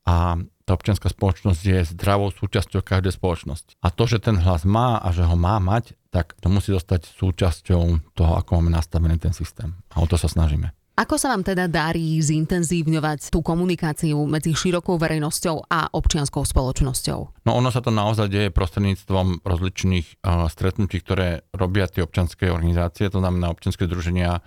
a 0.03 0.35
tá 0.65 0.73
občianská 0.73 1.13
spoločnosť 1.13 1.61
je 1.61 1.79
zdravou 1.93 2.33
súčasťou 2.33 2.81
každej 2.81 3.13
spoločnosti. 3.13 3.77
A 3.85 3.93
to, 3.93 4.09
že 4.09 4.17
ten 4.17 4.35
hlas 4.41 4.65
má 4.65 4.97
a 4.97 5.13
že 5.13 5.21
ho 5.21 5.37
má 5.37 5.61
mať, 5.61 5.93
tak 6.09 6.33
to 6.41 6.49
musí 6.49 6.73
zostať 6.73 7.05
súčasťou 7.05 8.13
toho, 8.17 8.33
ako 8.41 8.59
máme 8.59 8.73
nastavený 8.73 9.21
ten 9.21 9.31
systém. 9.31 9.77
A 9.93 10.01
o 10.01 10.09
to 10.09 10.17
sa 10.17 10.25
snažíme. 10.25 10.73
Ako 10.95 11.19
sa 11.19 11.35
vám 11.35 11.43
teda 11.43 11.67
darí 11.67 12.15
zintenzívňovať 12.23 13.27
tú 13.27 13.43
komunikáciu 13.43 14.15
medzi 14.31 14.55
širokou 14.55 14.95
verejnosťou 14.95 15.67
a 15.67 15.91
občianskou 15.91 16.47
spoločnosťou? 16.47 17.43
No 17.43 17.51
ono 17.51 17.67
sa 17.67 17.83
to 17.83 17.91
naozaj 17.91 18.31
deje 18.31 18.47
prostredníctvom 18.55 19.43
rozličných 19.43 20.23
uh, 20.23 20.47
stretnutí, 20.47 21.03
ktoré 21.03 21.43
robia 21.51 21.91
tie 21.91 21.99
občianské 21.99 22.47
organizácie, 22.47 23.11
to 23.11 23.19
znamená 23.19 23.51
občianske 23.51 23.91
združenia. 23.91 24.39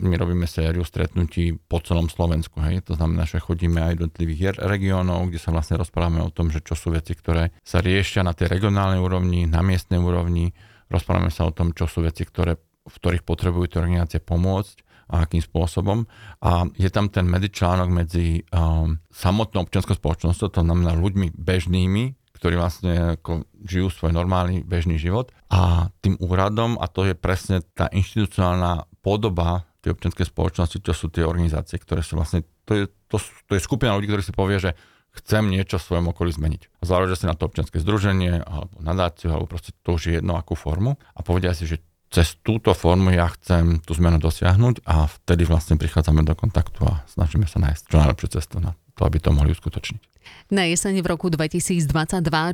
My 0.00 0.16
robíme 0.16 0.48
sériu 0.48 0.88
stretnutí 0.88 1.52
po 1.68 1.84
celom 1.84 2.08
Slovensku. 2.08 2.64
Hej? 2.64 2.88
To 2.88 2.96
znamená, 2.96 3.28
že 3.28 3.44
chodíme 3.44 3.84
aj 3.84 3.94
do 4.00 4.08
jednotlivých 4.08 4.64
regiónov, 4.64 5.28
kde 5.28 5.36
sa 5.36 5.52
vlastne 5.52 5.76
rozprávame 5.76 6.24
o 6.24 6.32
tom, 6.32 6.48
že 6.48 6.64
čo 6.64 6.80
sú 6.80 6.96
veci, 6.96 7.12
ktoré 7.12 7.52
sa 7.60 7.84
riešia 7.84 8.24
na 8.24 8.32
tej 8.32 8.48
regionálnej 8.56 9.04
úrovni, 9.04 9.44
na 9.44 9.60
miestnej 9.60 10.00
úrovni. 10.00 10.56
Rozprávame 10.88 11.28
sa 11.28 11.44
o 11.44 11.52
tom, 11.52 11.76
čo 11.76 11.84
sú 11.84 12.00
veci, 12.00 12.24
ktoré, 12.24 12.56
v 12.88 12.94
ktorých 12.96 13.20
potrebujú 13.20 13.76
tie 13.76 13.84
organizácie 13.84 14.24
pomôcť 14.24 14.93
a 15.08 15.24
akým 15.24 15.40
spôsobom. 15.40 16.08
A 16.40 16.68
je 16.76 16.88
tam 16.88 17.12
ten 17.12 17.28
medzičlánok 17.28 17.88
medzi 17.88 18.44
um, 18.52 18.96
samotnou 19.12 19.68
občianskou 19.68 19.96
spoločnosťou, 19.96 20.48
to 20.52 20.60
znamená 20.64 20.96
ľuďmi 20.96 21.36
bežnými, 21.36 22.04
ktorí 22.36 22.60
vlastne 22.60 23.16
ako 23.16 23.48
žijú 23.64 23.88
svoj 23.88 24.12
normálny 24.12 24.60
bežný 24.68 25.00
život 25.00 25.32
a 25.48 25.88
tým 26.04 26.20
úradom 26.20 26.76
a 26.76 26.84
to 26.92 27.08
je 27.08 27.16
presne 27.16 27.64
tá 27.72 27.88
inštitucionálna 27.88 28.84
podoba 29.00 29.64
tej 29.80 29.96
občianskej 29.96 30.28
spoločnosti, 30.28 30.80
čo 30.80 30.92
sú 30.92 31.06
tie 31.08 31.24
organizácie, 31.24 31.80
ktoré 31.80 32.04
sú 32.04 32.16
vlastne, 32.16 32.44
to 32.68 32.72
je, 32.72 32.84
to, 33.08 33.16
to 33.20 33.52
je 33.56 33.64
skupina 33.64 33.96
ľudí, 33.96 34.08
ktorí 34.08 34.22
si 34.24 34.32
povie, 34.32 34.56
že 34.60 34.76
chcem 35.14 35.46
niečo 35.46 35.78
v 35.78 35.86
svojom 35.88 36.10
okolí 36.10 36.34
zmeniť. 36.34 36.82
Záleží 36.82 37.22
si 37.22 37.30
na 37.30 37.38
to 37.38 37.46
občianske 37.46 37.78
združenie 37.78 38.42
alebo 38.42 38.76
nadáciu, 38.82 39.30
alebo 39.30 39.46
proste 39.48 39.70
to 39.80 39.94
už 39.94 40.02
je 40.10 40.12
jedno 40.18 40.34
akú 40.34 40.58
formu 40.58 40.98
a 41.14 41.20
povedia 41.22 41.54
si, 41.54 41.64
že 41.70 41.80
cez 42.14 42.38
túto 42.46 42.70
formu 42.78 43.10
ja 43.10 43.26
chcem 43.34 43.82
tú 43.82 43.90
zmenu 43.98 44.22
dosiahnuť 44.22 44.86
a 44.86 45.10
vtedy 45.10 45.42
vlastne 45.42 45.74
prichádzame 45.74 46.22
do 46.22 46.38
kontaktu 46.38 46.86
a 46.86 47.02
snažíme 47.10 47.50
sa 47.50 47.58
nájsť 47.58 47.82
čo 47.90 47.96
najlepšiu 47.98 48.28
cestu 48.38 48.56
na 48.62 48.78
to, 48.94 49.02
aby 49.02 49.18
to 49.18 49.34
mohli 49.34 49.50
uskutočniť. 49.50 50.14
Na 50.54 50.64
jeseň 50.64 51.04
v 51.04 51.06
roku 51.10 51.28
2022, 51.28 51.90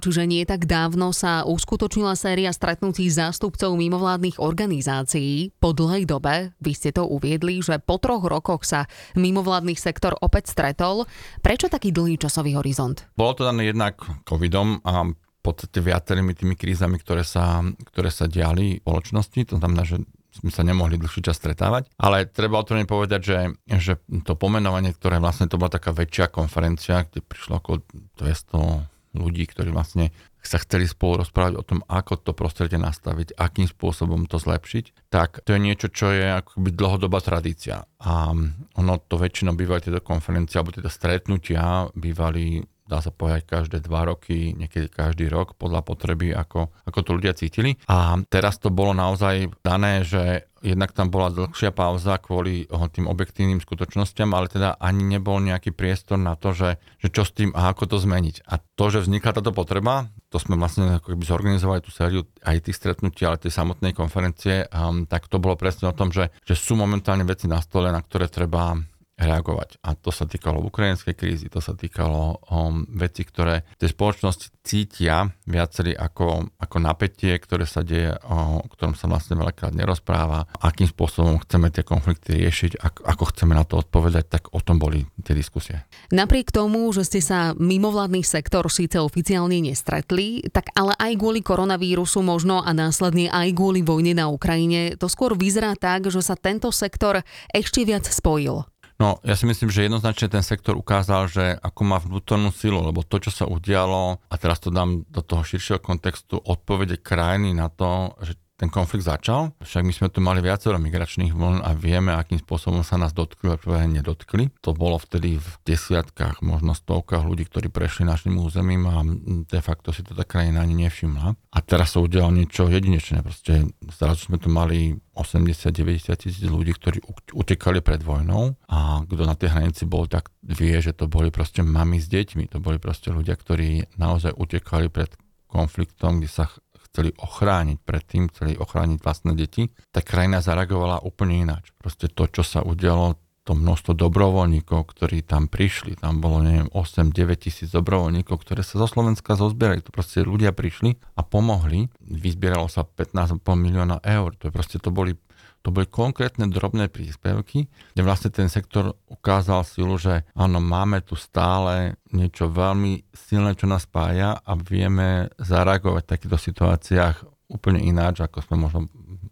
čiže 0.02 0.22
nie 0.26 0.42
tak 0.48 0.66
dávno, 0.66 1.14
sa 1.14 1.46
uskutočnila 1.46 2.18
séria 2.18 2.50
stretnutí 2.50 3.06
zástupcov 3.06 3.76
mimovládnych 3.76 4.42
organizácií. 4.42 5.54
Po 5.60 5.76
dlhej 5.76 6.08
dobe, 6.08 6.56
vy 6.58 6.72
ste 6.74 6.90
to 6.90 7.06
uviedli, 7.06 7.62
že 7.62 7.78
po 7.78 8.00
troch 8.02 8.26
rokoch 8.26 8.66
sa 8.66 8.90
mimovládny 9.14 9.78
sektor 9.78 10.16
opäť 10.18 10.50
stretol. 10.50 11.06
Prečo 11.44 11.70
taký 11.70 11.94
dlhý 11.94 12.18
časový 12.18 12.58
horizont? 12.58 13.06
Bolo 13.14 13.38
to 13.38 13.46
dané 13.46 13.70
jednak 13.70 14.00
covidom 14.26 14.82
a 14.82 15.06
podstate 15.40 15.80
viacerými 15.80 16.36
tými 16.36 16.54
krízami, 16.54 17.00
ktoré 17.00 17.24
sa, 17.24 17.64
ktoré 17.92 18.12
sa 18.12 18.28
diali 18.28 18.78
v 18.78 18.82
spoločnosti. 18.84 19.40
To 19.52 19.56
znamená, 19.56 19.82
že 19.88 20.04
sme 20.30 20.50
sa 20.54 20.62
nemohli 20.62 20.94
dlhší 20.94 21.26
čas 21.26 21.42
stretávať. 21.42 21.90
Ale 21.98 22.28
treba 22.30 22.62
otvorene 22.62 22.86
povedať, 22.86 23.20
že, 23.20 23.38
že 23.66 23.98
to 24.22 24.38
pomenovanie, 24.38 24.94
ktoré 24.94 25.18
vlastne 25.18 25.50
to 25.50 25.58
bola 25.58 25.74
taká 25.74 25.90
väčšia 25.90 26.30
konferencia, 26.30 27.02
kde 27.02 27.24
prišlo 27.24 27.58
ako 27.58 27.82
200 28.22 29.18
ľudí, 29.18 29.42
ktorí 29.50 29.74
vlastne 29.74 30.14
sa 30.40 30.56
chceli 30.56 30.88
spolu 30.88 31.20
rozprávať 31.20 31.52
o 31.58 31.66
tom, 31.66 31.80
ako 31.84 32.16
to 32.16 32.32
prostredie 32.32 32.80
nastaviť, 32.80 33.36
akým 33.36 33.68
spôsobom 33.68 34.24
to 34.24 34.40
zlepšiť, 34.40 35.12
tak 35.12 35.44
to 35.44 35.52
je 35.52 35.60
niečo, 35.60 35.92
čo 35.92 36.16
je 36.16 36.32
akoby 36.32 36.72
dlhodobá 36.72 37.20
tradícia. 37.20 37.84
A 38.00 38.32
ono 38.78 38.94
to 39.04 39.20
väčšinou 39.20 39.52
bývajú 39.52 39.90
tieto 39.90 40.00
konferencie 40.00 40.56
alebo 40.56 40.72
tieto 40.72 40.88
stretnutia 40.88 41.92
bývali 41.92 42.64
dá 42.90 42.98
sa 42.98 43.14
povedať, 43.14 43.46
každé 43.46 43.78
dva 43.86 44.10
roky, 44.10 44.50
niekedy 44.58 44.90
každý 44.90 45.30
rok 45.30 45.54
podľa 45.54 45.86
potreby, 45.86 46.34
ako, 46.34 46.74
ako 46.82 46.98
to 47.06 47.10
ľudia 47.14 47.38
cítili. 47.38 47.78
A 47.86 48.18
teraz 48.26 48.58
to 48.58 48.74
bolo 48.74 48.90
naozaj 48.90 49.54
dané, 49.62 50.02
že 50.02 50.50
jednak 50.60 50.92
tam 50.92 51.08
bola 51.08 51.32
dlhšia 51.32 51.72
pauza 51.72 52.20
kvôli 52.20 52.68
tým 52.68 53.08
objektívnym 53.08 53.64
skutočnosťam, 53.64 54.34
ale 54.36 54.52
teda 54.52 54.76
ani 54.76 55.16
nebol 55.16 55.40
nejaký 55.40 55.72
priestor 55.72 56.20
na 56.20 56.36
to, 56.36 56.52
že, 56.52 56.76
že 57.00 57.08
čo 57.08 57.24
s 57.24 57.32
tým 57.32 57.54
a 57.56 57.72
ako 57.72 57.96
to 57.96 57.96
zmeniť. 57.96 58.44
A 58.44 58.60
to, 58.60 58.84
že 58.92 59.06
vznikla 59.06 59.40
táto 59.40 59.56
potreba, 59.56 60.12
to 60.28 60.36
sme 60.36 60.60
vlastne 60.60 61.00
ako 61.00 61.16
keby 61.16 61.24
zorganizovali 61.24 61.80
tú 61.80 61.90
sériu 61.90 62.28
aj 62.44 62.68
tých 62.68 62.76
stretnutí, 62.76 63.24
ale 63.24 63.40
tej 63.40 63.56
samotnej 63.56 63.96
konferencie, 63.96 64.68
um, 64.68 65.08
tak 65.08 65.26
to 65.32 65.40
bolo 65.40 65.56
presne 65.56 65.88
o 65.88 65.96
tom, 65.96 66.12
že, 66.12 66.28
že 66.44 66.54
sú 66.54 66.76
momentálne 66.76 67.24
veci 67.24 67.48
na 67.48 67.58
stole, 67.64 67.88
na 67.88 68.04
ktoré 68.04 68.28
treba 68.28 68.76
reagovať. 69.20 69.76
A 69.84 69.92
to 69.92 70.08
sa 70.08 70.24
týkalo 70.24 70.64
ukrajinskej 70.64 71.12
krízy, 71.12 71.52
to 71.52 71.60
sa 71.60 71.76
týkalo 71.76 72.40
um, 72.48 72.88
veci, 72.96 73.28
ktoré 73.28 73.68
tie 73.76 73.92
spoločnosti 73.92 74.64
cítia 74.64 75.28
viacerí 75.44 75.92
ako, 75.92 76.56
ako 76.56 76.76
napätie, 76.80 77.36
ktoré 77.36 77.68
sa 77.68 77.84
deje, 77.84 78.16
o, 78.24 78.64
ktorom 78.64 78.96
sa 78.96 79.10
vlastne 79.10 79.36
veľakrát 79.36 79.76
nerozpráva, 79.76 80.48
akým 80.62 80.88
spôsobom 80.88 81.42
chceme 81.44 81.68
tie 81.68 81.84
konflikty 81.84 82.38
riešiť, 82.38 82.80
ako, 82.80 83.00
ako 83.04 83.24
chceme 83.34 83.52
na 83.52 83.64
to 83.66 83.82
odpovedať, 83.82 84.24
tak 84.30 84.42
o 84.54 84.60
tom 84.62 84.80
boli 84.80 85.04
tie 85.20 85.36
diskusie. 85.36 85.84
Napriek 86.14 86.54
tomu, 86.54 86.88
že 86.94 87.04
ste 87.04 87.20
sa 87.20 87.52
mimovládny 87.58 88.24
sektor 88.24 88.64
síce 88.72 88.96
oficiálne 89.02 89.58
nestretli, 89.60 90.46
tak 90.48 90.72
ale 90.72 90.94
aj 90.96 91.18
kvôli 91.18 91.44
koronavírusu 91.44 92.22
možno 92.24 92.62
a 92.62 92.70
následne 92.70 93.28
aj 93.28 93.52
kvôli 93.52 93.82
vojne 93.82 94.16
na 94.16 94.30
Ukrajine, 94.30 94.94
to 94.96 95.10
skôr 95.10 95.34
vyzerá 95.34 95.74
tak, 95.74 96.08
že 96.08 96.22
sa 96.22 96.38
tento 96.38 96.70
sektor 96.70 97.26
ešte 97.50 97.82
viac 97.82 98.06
spojil. 98.06 98.62
No, 99.00 99.16
ja 99.24 99.32
si 99.32 99.48
myslím, 99.48 99.72
že 99.72 99.88
jednoznačne 99.88 100.28
ten 100.28 100.44
sektor 100.44 100.76
ukázal, 100.76 101.24
že 101.32 101.56
ako 101.64 101.80
má 101.88 101.96
vnútornú 101.96 102.52
silu, 102.52 102.84
lebo 102.84 103.00
to, 103.00 103.16
čo 103.16 103.32
sa 103.32 103.48
udialo, 103.48 104.20
a 104.28 104.34
teraz 104.36 104.60
to 104.60 104.68
dám 104.68 105.08
do 105.08 105.24
toho 105.24 105.40
širšieho 105.40 105.80
kontextu, 105.80 106.36
odpovede 106.36 107.00
krajiny 107.00 107.56
na 107.56 107.72
to, 107.72 108.12
že 108.20 108.36
ten 108.60 108.68
konflikt 108.68 109.08
začal. 109.08 109.56
Však 109.64 109.80
my 109.80 109.92
sme 109.96 110.08
tu 110.12 110.20
mali 110.20 110.44
viacero 110.44 110.76
migračných 110.76 111.32
vln 111.32 111.64
a 111.64 111.72
vieme, 111.72 112.12
akým 112.12 112.36
spôsobom 112.36 112.84
sa 112.84 113.00
nás 113.00 113.16
dotkli, 113.16 113.56
a 113.56 113.88
nedotkli. 113.88 114.52
To 114.60 114.76
bolo 114.76 115.00
vtedy 115.00 115.40
v 115.40 115.48
desiatkách, 115.64 116.44
možno 116.44 116.76
stovkách 116.76 117.24
ľudí, 117.24 117.48
ktorí 117.48 117.72
prešli 117.72 118.04
našim 118.04 118.36
územím 118.36 118.84
a 118.84 119.00
de 119.48 119.60
facto 119.64 119.96
si 119.96 120.04
to 120.04 120.12
tá 120.12 120.28
krajina 120.28 120.60
ani 120.60 120.76
nevšimla. 120.84 121.32
A 121.56 121.58
teraz 121.64 121.96
sa 121.96 122.04
udialo 122.04 122.28
niečo 122.28 122.68
jedinečné. 122.68 123.24
Proste 123.24 123.64
zrazu 123.96 124.28
sme 124.28 124.36
tu 124.36 124.52
mali 124.52 124.92
80-90 125.16 126.20
tisíc 126.20 126.44
ľudí, 126.44 126.76
ktorí 126.76 127.00
utekali 127.32 127.80
pred 127.80 128.04
vojnou 128.04 128.60
a 128.68 129.00
kto 129.08 129.22
na 129.24 129.40
tej 129.40 129.56
hranici 129.56 129.88
bol, 129.88 130.04
tak 130.04 130.28
vie, 130.44 130.76
že 130.84 130.92
to 130.92 131.08
boli 131.08 131.32
proste 131.32 131.64
mami 131.64 131.96
s 131.96 132.12
deťmi. 132.12 132.52
To 132.52 132.60
boli 132.60 132.76
proste 132.76 133.08
ľudia, 133.08 133.40
ktorí 133.40 133.96
naozaj 133.96 134.36
utekali 134.36 134.92
pred 134.92 135.08
konfliktom, 135.48 136.20
kde 136.20 136.28
sa 136.28 136.44
chceli 136.90 137.14
ochrániť 137.16 137.78
predtým, 137.86 138.28
chceli 138.34 138.58
ochrániť 138.58 138.98
vlastné 138.98 139.32
deti, 139.38 139.70
tak 139.94 140.10
krajina 140.10 140.42
zareagovala 140.42 141.06
úplne 141.06 141.46
ináč. 141.46 141.70
Proste 141.78 142.10
to, 142.10 142.26
čo 142.26 142.42
sa 142.42 142.60
udialo, 142.66 143.16
to 143.50 143.56
množstvo 143.56 143.96
dobrovoľníkov, 143.96 144.94
ktorí 144.94 145.24
tam 145.24 145.48
prišli, 145.48 145.96
tam 145.96 146.20
bolo, 146.20 146.44
neviem, 146.44 146.68
8-9 146.70 147.40
tisíc 147.40 147.72
dobrovoľníkov, 147.72 148.36
ktoré 148.36 148.60
sa 148.60 148.78
zo 148.78 148.86
Slovenska 148.86 149.34
zozbierali. 149.34 149.80
To 149.80 149.90
proste 149.90 150.20
ľudia 150.22 150.52
prišli 150.52 151.00
a 151.16 151.24
pomohli. 151.24 151.88
Vyzbieralo 152.04 152.68
sa 152.68 152.84
15,5 152.84 153.40
milióna 153.56 154.04
eur. 154.04 154.36
To 154.38 154.46
je 154.46 154.52
proste, 154.52 154.76
to 154.76 154.92
boli 154.92 155.16
to 155.60 155.68
boli 155.68 155.84
konkrétne 155.84 156.48
drobné 156.48 156.88
príspevky, 156.88 157.68
kde 157.92 158.02
vlastne 158.02 158.32
ten 158.32 158.48
sektor 158.48 158.96
ukázal 159.12 159.60
silu, 159.68 160.00
že 160.00 160.24
áno, 160.32 160.56
máme 160.56 161.04
tu 161.04 161.14
stále 161.20 162.00
niečo 162.16 162.48
veľmi 162.48 163.04
silné, 163.12 163.52
čo 163.52 163.68
nás 163.68 163.84
spája 163.84 164.40
a 164.40 164.52
vieme 164.56 165.28
zareagovať 165.36 166.02
v 166.04 166.10
takýchto 166.16 166.38
situáciách 166.40 167.16
úplne 167.50 167.82
ináč, 167.82 168.22
ako 168.22 168.40
sme 168.46 168.56
možno 168.56 168.86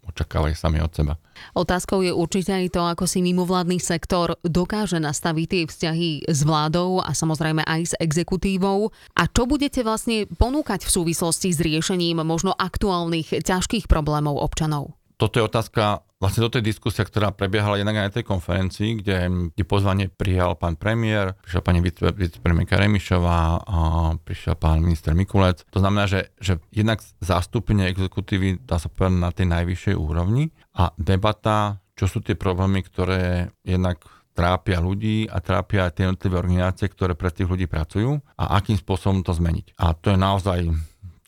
očakávali 0.08 0.58
sami 0.58 0.82
od 0.82 0.90
seba. 0.90 1.14
Otázkou 1.54 2.02
je 2.02 2.10
určite 2.10 2.50
aj 2.50 2.74
to, 2.74 2.82
ako 2.82 3.04
si 3.06 3.22
mimovládny 3.22 3.78
sektor 3.78 4.34
dokáže 4.42 4.98
nastaviť 4.98 5.46
tie 5.46 5.62
vzťahy 5.70 6.10
s 6.26 6.40
vládou 6.42 6.98
a 6.98 7.14
samozrejme 7.14 7.62
aj 7.62 7.80
s 7.86 7.94
exekutívou. 8.02 8.90
A 9.14 9.30
čo 9.30 9.46
budete 9.46 9.86
vlastne 9.86 10.26
ponúkať 10.26 10.82
v 10.82 10.90
súvislosti 10.90 11.54
s 11.54 11.62
riešením 11.62 12.24
možno 12.26 12.50
aktuálnych 12.56 13.46
ťažkých 13.46 13.86
problémov 13.86 14.42
občanov? 14.42 14.98
Toto 15.18 15.38
je 15.38 15.46
otázka 15.46 16.07
vlastne 16.18 16.44
do 16.44 16.50
tej 16.50 16.62
diskusia, 16.66 17.06
ktorá 17.06 17.30
prebiehala 17.30 17.78
jednak 17.78 17.98
aj 17.98 18.06
na 18.10 18.14
tej 18.14 18.24
konferencii, 18.26 18.90
kde, 19.02 19.16
kde 19.54 19.64
pozvanie 19.64 20.06
prijal 20.10 20.58
pán 20.58 20.74
premiér, 20.74 21.38
prišla 21.46 21.62
pani 21.62 21.80
vicepremiérka 21.82 22.74
Remišová, 22.74 23.62
a 23.62 23.78
prišiel 24.18 24.58
pán 24.58 24.82
minister 24.82 25.14
Mikulec. 25.14 25.62
To 25.70 25.78
znamená, 25.78 26.10
že, 26.10 26.34
že 26.42 26.58
jednak 26.74 26.98
zastúpenie 27.22 27.86
exekutívy 27.90 28.66
dá 28.66 28.82
sa 28.82 28.90
povedať 28.90 29.14
na 29.18 29.30
tej 29.30 29.46
najvyššej 29.46 29.94
úrovni 29.94 30.50
a 30.74 30.90
debata, 30.98 31.78
čo 31.94 32.10
sú 32.10 32.22
tie 32.22 32.34
problémy, 32.34 32.82
ktoré 32.86 33.54
jednak 33.62 34.02
trápia 34.38 34.78
ľudí 34.78 35.26
a 35.26 35.42
trápia 35.42 35.90
aj 35.90 35.98
tie 35.98 36.02
jednotlivé 36.06 36.38
organizácie, 36.38 36.86
ktoré 36.86 37.18
pre 37.18 37.34
tých 37.34 37.50
ľudí 37.50 37.66
pracujú 37.66 38.22
a 38.38 38.54
akým 38.62 38.78
spôsobom 38.78 39.26
to 39.26 39.34
zmeniť. 39.34 39.74
A 39.82 39.98
to 39.98 40.14
je 40.14 40.18
naozaj 40.18 40.58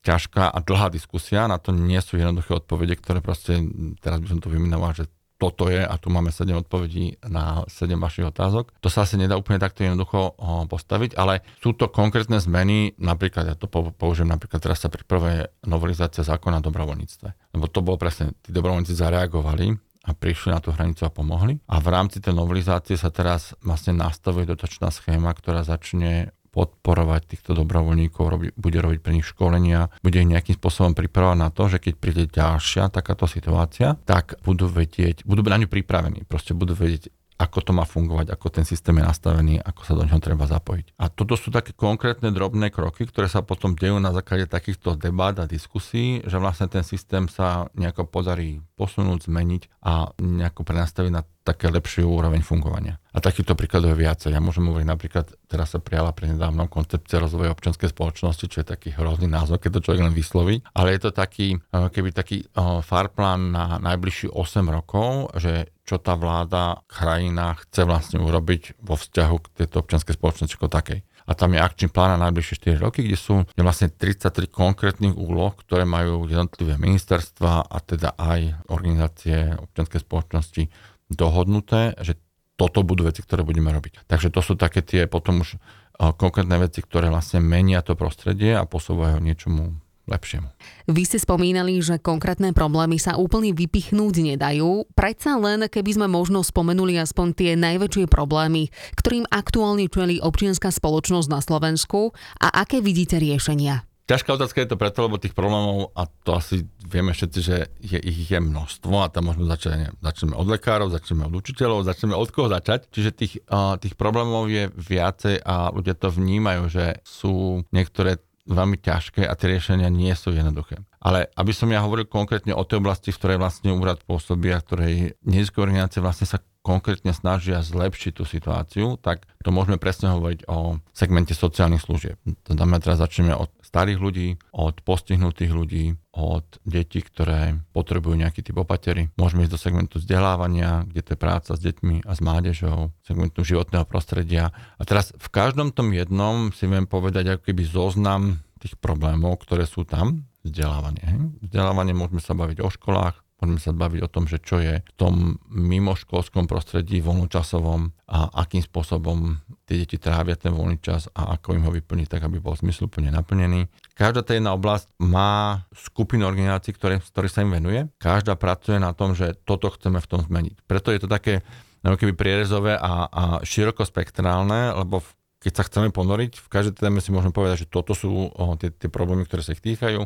ťažká 0.01 0.49
a 0.49 0.59
dlhá 0.65 0.89
diskusia, 0.89 1.45
na 1.51 1.61
to 1.61 1.77
nie 1.77 2.01
sú 2.01 2.17
jednoduché 2.17 2.57
odpovede, 2.57 2.97
ktoré 2.97 3.21
proste, 3.21 3.61
teraz 4.01 4.21
by 4.21 4.29
som 4.33 4.41
tu 4.41 4.49
vymenoval, 4.49 4.97
že 4.97 5.09
toto 5.41 5.73
je 5.73 5.81
a 5.81 5.97
tu 5.97 6.13
máme 6.13 6.29
7 6.29 6.53
odpovedí 6.53 7.17
na 7.25 7.65
7 7.65 7.97
vašich 7.97 8.29
otázok. 8.29 8.77
To 8.85 8.93
sa 8.93 9.09
asi 9.09 9.17
nedá 9.17 9.41
úplne 9.41 9.57
takto 9.57 9.81
jednoducho 9.81 10.37
postaviť, 10.69 11.17
ale 11.17 11.41
sú 11.65 11.73
to 11.73 11.89
konkrétne 11.89 12.37
zmeny, 12.37 12.93
napríklad 13.01 13.49
ja 13.49 13.57
to 13.57 13.65
použijem, 13.73 14.29
napríklad 14.29 14.61
teraz 14.61 14.85
sa 14.85 14.93
pripravuje 14.93 15.49
novelizácia 15.65 16.21
zákona 16.29 16.61
o 16.61 16.67
dobrovoľníctve. 16.69 17.57
Lebo 17.57 17.73
to 17.73 17.81
bolo 17.81 17.97
presne, 17.97 18.37
tí 18.45 18.53
dobrovoľníci 18.53 18.93
zareagovali 18.93 19.81
a 20.05 20.17
prišli 20.17 20.53
na 20.53 20.61
tú 20.61 20.77
hranicu 20.77 21.09
a 21.09 21.13
pomohli. 21.13 21.57
A 21.73 21.81
v 21.81 21.89
rámci 21.89 22.21
tej 22.21 22.37
novelizácie 22.37 23.01
sa 23.01 23.09
teraz 23.09 23.57
vlastne 23.65 23.97
nastavuje 23.97 24.45
dotačná 24.45 24.93
schéma, 24.93 25.33
ktorá 25.33 25.65
začne 25.65 26.37
podporovať 26.51 27.21
týchto 27.31 27.55
dobrovoľníkov, 27.55 28.25
robi, 28.27 28.47
bude 28.59 28.79
robiť 28.83 29.01
pre 29.01 29.15
nich 29.15 29.27
školenia, 29.27 29.91
bude 30.03 30.19
ich 30.19 30.31
nejakým 30.31 30.59
spôsobom 30.59 30.99
pripravať 30.99 31.37
na 31.39 31.49
to, 31.55 31.71
že 31.71 31.79
keď 31.79 31.95
príde 31.97 32.25
ďalšia 32.27 32.91
takáto 32.91 33.31
situácia, 33.31 33.95
tak 34.03 34.39
budú 34.43 34.67
vedieť, 34.67 35.23
budú 35.23 35.47
na 35.47 35.63
ňu 35.63 35.71
pripravení, 35.71 36.27
proste 36.27 36.53
budú 36.53 36.75
vedieť, 36.75 37.15
ako 37.41 37.59
to 37.65 37.73
má 37.73 37.89
fungovať, 37.89 38.37
ako 38.37 38.53
ten 38.53 38.69
systém 38.69 39.01
je 39.01 39.09
nastavený, 39.09 39.55
ako 39.65 39.81
sa 39.89 39.97
do 39.97 40.05
neho 40.05 40.21
treba 40.21 40.45
zapojiť. 40.45 41.01
A 41.01 41.09
toto 41.09 41.41
sú 41.41 41.49
také 41.49 41.73
konkrétne 41.73 42.29
drobné 42.29 42.69
kroky, 42.69 43.09
ktoré 43.09 43.33
sa 43.33 43.41
potom 43.41 43.73
dejú 43.73 43.97
na 43.97 44.13
základe 44.13 44.45
takýchto 44.45 45.01
debát 45.01 45.33
a 45.41 45.49
diskusí, 45.49 46.21
že 46.29 46.37
vlastne 46.37 46.69
ten 46.69 46.85
systém 46.85 47.33
sa 47.33 47.73
nejako 47.73 48.05
podarí 48.13 48.61
posunúť, 48.77 49.33
zmeniť 49.33 49.63
a 49.81 50.13
nejako 50.21 50.69
prenastaviť 50.69 51.13
na 51.17 51.25
také 51.41 51.73
lepšiu 51.73 52.05
úroveň 52.05 52.45
fungovania. 52.45 53.01
A 53.11 53.19
takýchto 53.19 53.57
príkladov 53.57 53.97
je 53.97 54.05
viacej. 54.07 54.31
Ja 54.37 54.45
môžem 54.45 54.69
hovoriť 54.69 54.87
napríklad, 54.87 55.27
teraz 55.49 55.73
sa 55.75 55.81
prijala 55.83 56.13
pre 56.13 56.31
nedávnom 56.31 56.69
koncepcia 56.69 57.19
rozvoja 57.19 57.51
občianskej 57.57 57.91
spoločnosti, 57.91 58.47
čo 58.47 58.61
je 58.63 58.71
taký 58.71 58.93
hrozný 58.95 59.27
názov, 59.27 59.59
keď 59.59 59.81
to 59.81 59.91
človek 59.91 60.05
len 60.07 60.15
vysloví. 60.15 60.61
Ale 60.77 60.95
je 60.95 61.01
to 61.09 61.11
taký, 61.11 61.59
eh, 61.59 61.89
keby 61.91 62.13
taký 62.13 62.45
eh, 62.45 62.81
farplán 62.85 63.51
na 63.51 63.65
najbližší 63.81 64.31
8 64.31 64.69
rokov, 64.69 65.33
že 65.41 65.73
čo 65.91 65.99
tá 65.99 66.15
vláda, 66.15 66.87
krajina 66.87 67.59
chce 67.59 67.83
vlastne 67.83 68.23
urobiť 68.23 68.79
vo 68.79 68.95
vzťahu 68.95 69.37
k 69.43 69.47
tejto 69.59 69.83
občianskej 69.83 70.15
spoločnosti 70.15 70.55
ako 70.55 70.71
takej. 70.71 71.03
A 71.27 71.35
tam 71.35 71.51
je 71.51 71.59
akčný 71.59 71.91
plán 71.91 72.15
na 72.15 72.31
najbližšie 72.31 72.79
4 72.79 72.87
roky, 72.87 73.03
kde 73.03 73.19
sú 73.19 73.43
je 73.43 73.63
vlastne 73.67 73.91
33 73.91 74.47
konkrétnych 74.51 75.19
úloh, 75.19 75.51
ktoré 75.59 75.83
majú 75.83 76.31
jednotlivé 76.31 76.79
ministerstva 76.79 77.67
a 77.67 77.77
teda 77.83 78.15
aj 78.15 78.71
organizácie 78.71 79.59
občianskej 79.59 80.07
spoločnosti 80.07 80.63
dohodnuté, 81.11 81.99
že 81.99 82.15
toto 82.55 82.87
budú 82.87 83.11
veci, 83.11 83.27
ktoré 83.27 83.43
budeme 83.43 83.75
robiť. 83.75 84.07
Takže 84.07 84.31
to 84.31 84.43
sú 84.43 84.55
také 84.55 84.87
tie 84.87 85.11
potom 85.11 85.43
už 85.43 85.59
konkrétne 85.99 86.55
veci, 86.59 86.87
ktoré 86.87 87.11
vlastne 87.11 87.43
menia 87.43 87.83
to 87.83 87.99
prostredie 87.99 88.55
a 88.55 88.63
posúvajú 88.63 89.19
niečomu 89.19 89.75
lepšiemu. 90.11 90.49
Vy 90.91 91.03
ste 91.07 91.23
spomínali, 91.23 91.79
že 91.79 92.03
konkrétne 92.03 92.51
problémy 92.51 92.99
sa 92.99 93.15
úplne 93.15 93.55
vypichnúť 93.55 94.35
nedajú. 94.35 94.91
Predsa 94.99 95.39
len, 95.39 95.71
keby 95.71 95.91
sme 95.97 96.07
možno 96.11 96.43
spomenuli 96.43 96.99
aspoň 96.99 97.27
tie 97.33 97.51
najväčšie 97.55 98.11
problémy, 98.11 98.69
ktorým 98.99 99.25
aktuálne 99.31 99.87
čelí 99.87 100.19
občianská 100.19 100.75
spoločnosť 100.75 101.29
na 101.31 101.41
Slovensku 101.41 102.11
a 102.43 102.67
aké 102.67 102.83
vidíte 102.83 103.23
riešenia? 103.23 103.87
Ťažká 104.11 104.35
otázka 104.35 104.59
je 104.67 104.75
to 104.75 104.81
preto, 104.81 105.07
lebo 105.07 105.23
tých 105.23 105.39
problémov, 105.39 105.95
a 105.95 106.11
to 106.27 106.35
asi 106.35 106.67
vieme 106.83 107.15
všetci, 107.15 107.39
že 107.39 107.71
je, 107.79 107.95
ich 107.95 108.27
je 108.27 108.43
množstvo 108.43 109.07
a 109.07 109.07
tam 109.07 109.31
môžeme 109.31 109.47
začať, 109.47 109.95
začneme 110.03 110.35
od 110.35 110.51
lekárov, 110.51 110.91
začneme 110.91 111.31
od 111.31 111.35
učiteľov, 111.39 111.87
začneme 111.87 112.19
od 112.19 112.29
koho 112.35 112.51
začať. 112.51 112.91
Čiže 112.91 113.11
tých, 113.15 113.39
uh, 113.47 113.79
tých 113.79 113.95
problémov 113.95 114.51
je 114.51 114.67
viacej 114.75 115.47
a 115.47 115.71
ľudia 115.71 115.95
to 115.95 116.11
vnímajú, 116.11 116.67
že 116.67 116.99
sú 117.07 117.63
niektoré 117.71 118.19
veľmi 118.49 118.77
ťažké 118.81 119.25
a 119.25 119.33
tie 119.37 119.57
riešenia 119.57 119.89
nie 119.93 120.13
sú 120.17 120.33
jednoduché. 120.33 120.81
Ale 121.01 121.29
aby 121.37 121.53
som 121.53 121.69
ja 121.73 121.81
hovoril 121.85 122.09
konkrétne 122.09 122.53
o 122.57 122.65
tej 122.65 122.81
oblasti, 122.81 123.13
v 123.13 123.19
ktorej 123.21 123.39
vlastne 123.41 123.73
úrad 123.73 124.01
pôsobí 124.05 124.53
a 124.53 124.61
ktorej 124.61 125.17
neziskové 125.25 125.73
organizácie 125.73 126.01
vlastne 126.05 126.29
sa 126.29 126.41
konkrétne 126.61 127.17
snažia 127.17 127.65
zlepšiť 127.65 128.13
tú 128.21 128.29
situáciu, 128.29 129.01
tak 129.01 129.25
to 129.41 129.49
môžeme 129.49 129.81
presne 129.81 130.13
hovoriť 130.13 130.45
o 130.53 130.77
segmente 130.93 131.33
sociálnych 131.33 131.81
služieb. 131.81 132.21
To 132.45 132.53
znamená, 132.53 132.85
teraz 132.85 133.01
začneme 133.01 133.33
od 133.33 133.49
starých 133.65 133.99
ľudí, 134.03 134.29
od 134.53 134.83
postihnutých 134.85 135.53
ľudí, 135.55 135.97
od 136.13 136.45
detí, 136.67 137.01
ktoré 137.01 137.57
potrebujú 137.73 138.19
nejaký 138.19 138.45
typ 138.45 138.61
opatery. 138.61 139.09
Môžeme 139.17 139.47
ísť 139.47 139.55
do 139.57 139.63
segmentu 139.63 139.97
vzdelávania, 140.03 140.85
kde 140.91 141.01
to 141.01 141.11
je 141.15 141.19
práca 141.23 141.51
s 141.57 141.61
deťmi 141.63 142.05
a 142.05 142.13
s 142.13 142.21
mládežou, 142.21 142.93
segmentu 143.07 143.41
životného 143.47 143.87
prostredia. 143.89 144.53
A 144.77 144.83
teraz 144.85 145.15
v 145.17 145.29
každom 145.33 145.73
tom 145.73 145.95
jednom 145.95 146.53
si 146.53 146.69
viem 146.69 146.85
povedať 146.85 147.39
ako 147.39 147.43
keby 147.47 147.63
zoznam 147.65 148.43
tých 148.61 148.77
problémov, 148.77 149.41
ktoré 149.41 149.65
sú 149.65 149.89
tam, 149.89 150.29
vzdelávanie. 150.45 151.33
Vzdelávanie 151.41 151.97
môžeme 151.97 152.21
sa 152.21 152.37
baviť 152.37 152.61
o 152.61 152.69
školách, 152.69 153.17
Môžeme 153.41 153.61
sa 153.61 153.73
baviť 153.73 154.01
o 154.05 154.13
tom, 154.13 154.29
že 154.29 154.37
čo 154.39 154.61
je 154.61 154.85
v 154.85 154.93
tom 155.01 155.41
mimoškolskom 155.49 156.45
prostredí 156.45 157.01
voľnočasovom 157.01 157.91
a 158.05 158.29
akým 158.45 158.61
spôsobom 158.61 159.41
tie 159.65 159.81
deti 159.81 159.97
trávia 159.97 160.37
ten 160.37 160.53
voľný 160.53 160.77
čas 160.85 161.09
a 161.17 161.35
ako 161.41 161.57
im 161.57 161.65
ho 161.65 161.73
vyplniť 161.73 162.07
tak, 162.13 162.29
aby 162.29 162.37
bol 162.37 162.53
zmysluplne 162.53 163.09
naplnený. 163.09 163.73
Každá 163.97 164.21
tá 164.21 164.37
jedna 164.37 164.53
oblasť 164.53 164.93
má 165.01 165.65
skupinu 165.73 166.29
organizácií, 166.29 166.77
ktoré, 166.77 167.01
ktoré 167.01 167.33
sa 167.33 167.41
im 167.41 167.57
venuje. 167.57 167.89
Každá 167.97 168.37
pracuje 168.37 168.77
na 168.77 168.93
tom, 168.93 169.17
že 169.17 169.33
toto 169.49 169.73
chceme 169.73 170.05
v 170.05 170.11
tom 170.11 170.21
zmeniť. 170.21 170.69
Preto 170.69 170.93
je 170.93 171.01
to 171.01 171.09
také 171.09 171.41
keby 171.81 172.13
prierezové 172.13 172.77
a, 172.77 173.09
a 173.09 173.23
širokospektrálne, 173.41 174.77
lebo 174.77 175.01
v 175.01 175.09
keď 175.41 175.53
sa 175.57 175.65
chceme 175.65 175.89
ponoriť, 175.89 176.37
v 176.37 176.49
každej 176.53 176.75
téme 176.77 177.01
si 177.01 177.09
môžeme 177.17 177.33
povedať, 177.33 177.65
že 177.65 177.73
toto 177.73 177.97
sú 177.97 178.29
o, 178.29 178.61
tie, 178.61 178.69
tie 178.77 178.93
problémy, 178.93 179.25
ktoré 179.25 179.41
sa 179.41 179.57
ich 179.57 179.65
týkajú 179.65 180.05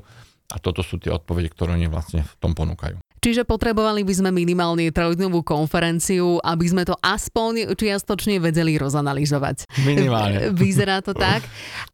a 0.54 0.56
toto 0.62 0.86
sú 0.86 1.02
tie 1.02 1.10
odpovede, 1.10 1.50
ktoré 1.50 1.74
oni 1.74 1.90
vlastne 1.90 2.22
v 2.22 2.34
tom 2.38 2.54
ponúkajú. 2.54 3.02
Čiže 3.24 3.48
potrebovali 3.48 4.04
by 4.04 4.20
sme 4.20 4.30
minimálne 4.36 4.84
trojdňovú 4.92 5.48
konferenciu, 5.48 6.44
aby 6.44 6.68
sme 6.68 6.84
to 6.84 6.92
aspoň 7.00 7.72
čiastočne 7.72 8.36
vedeli 8.36 8.76
rozanalizovať. 8.76 9.64
Minimálne. 9.80 10.52
Vyzerá 10.60 11.00
to 11.00 11.16
tak. 11.16 11.40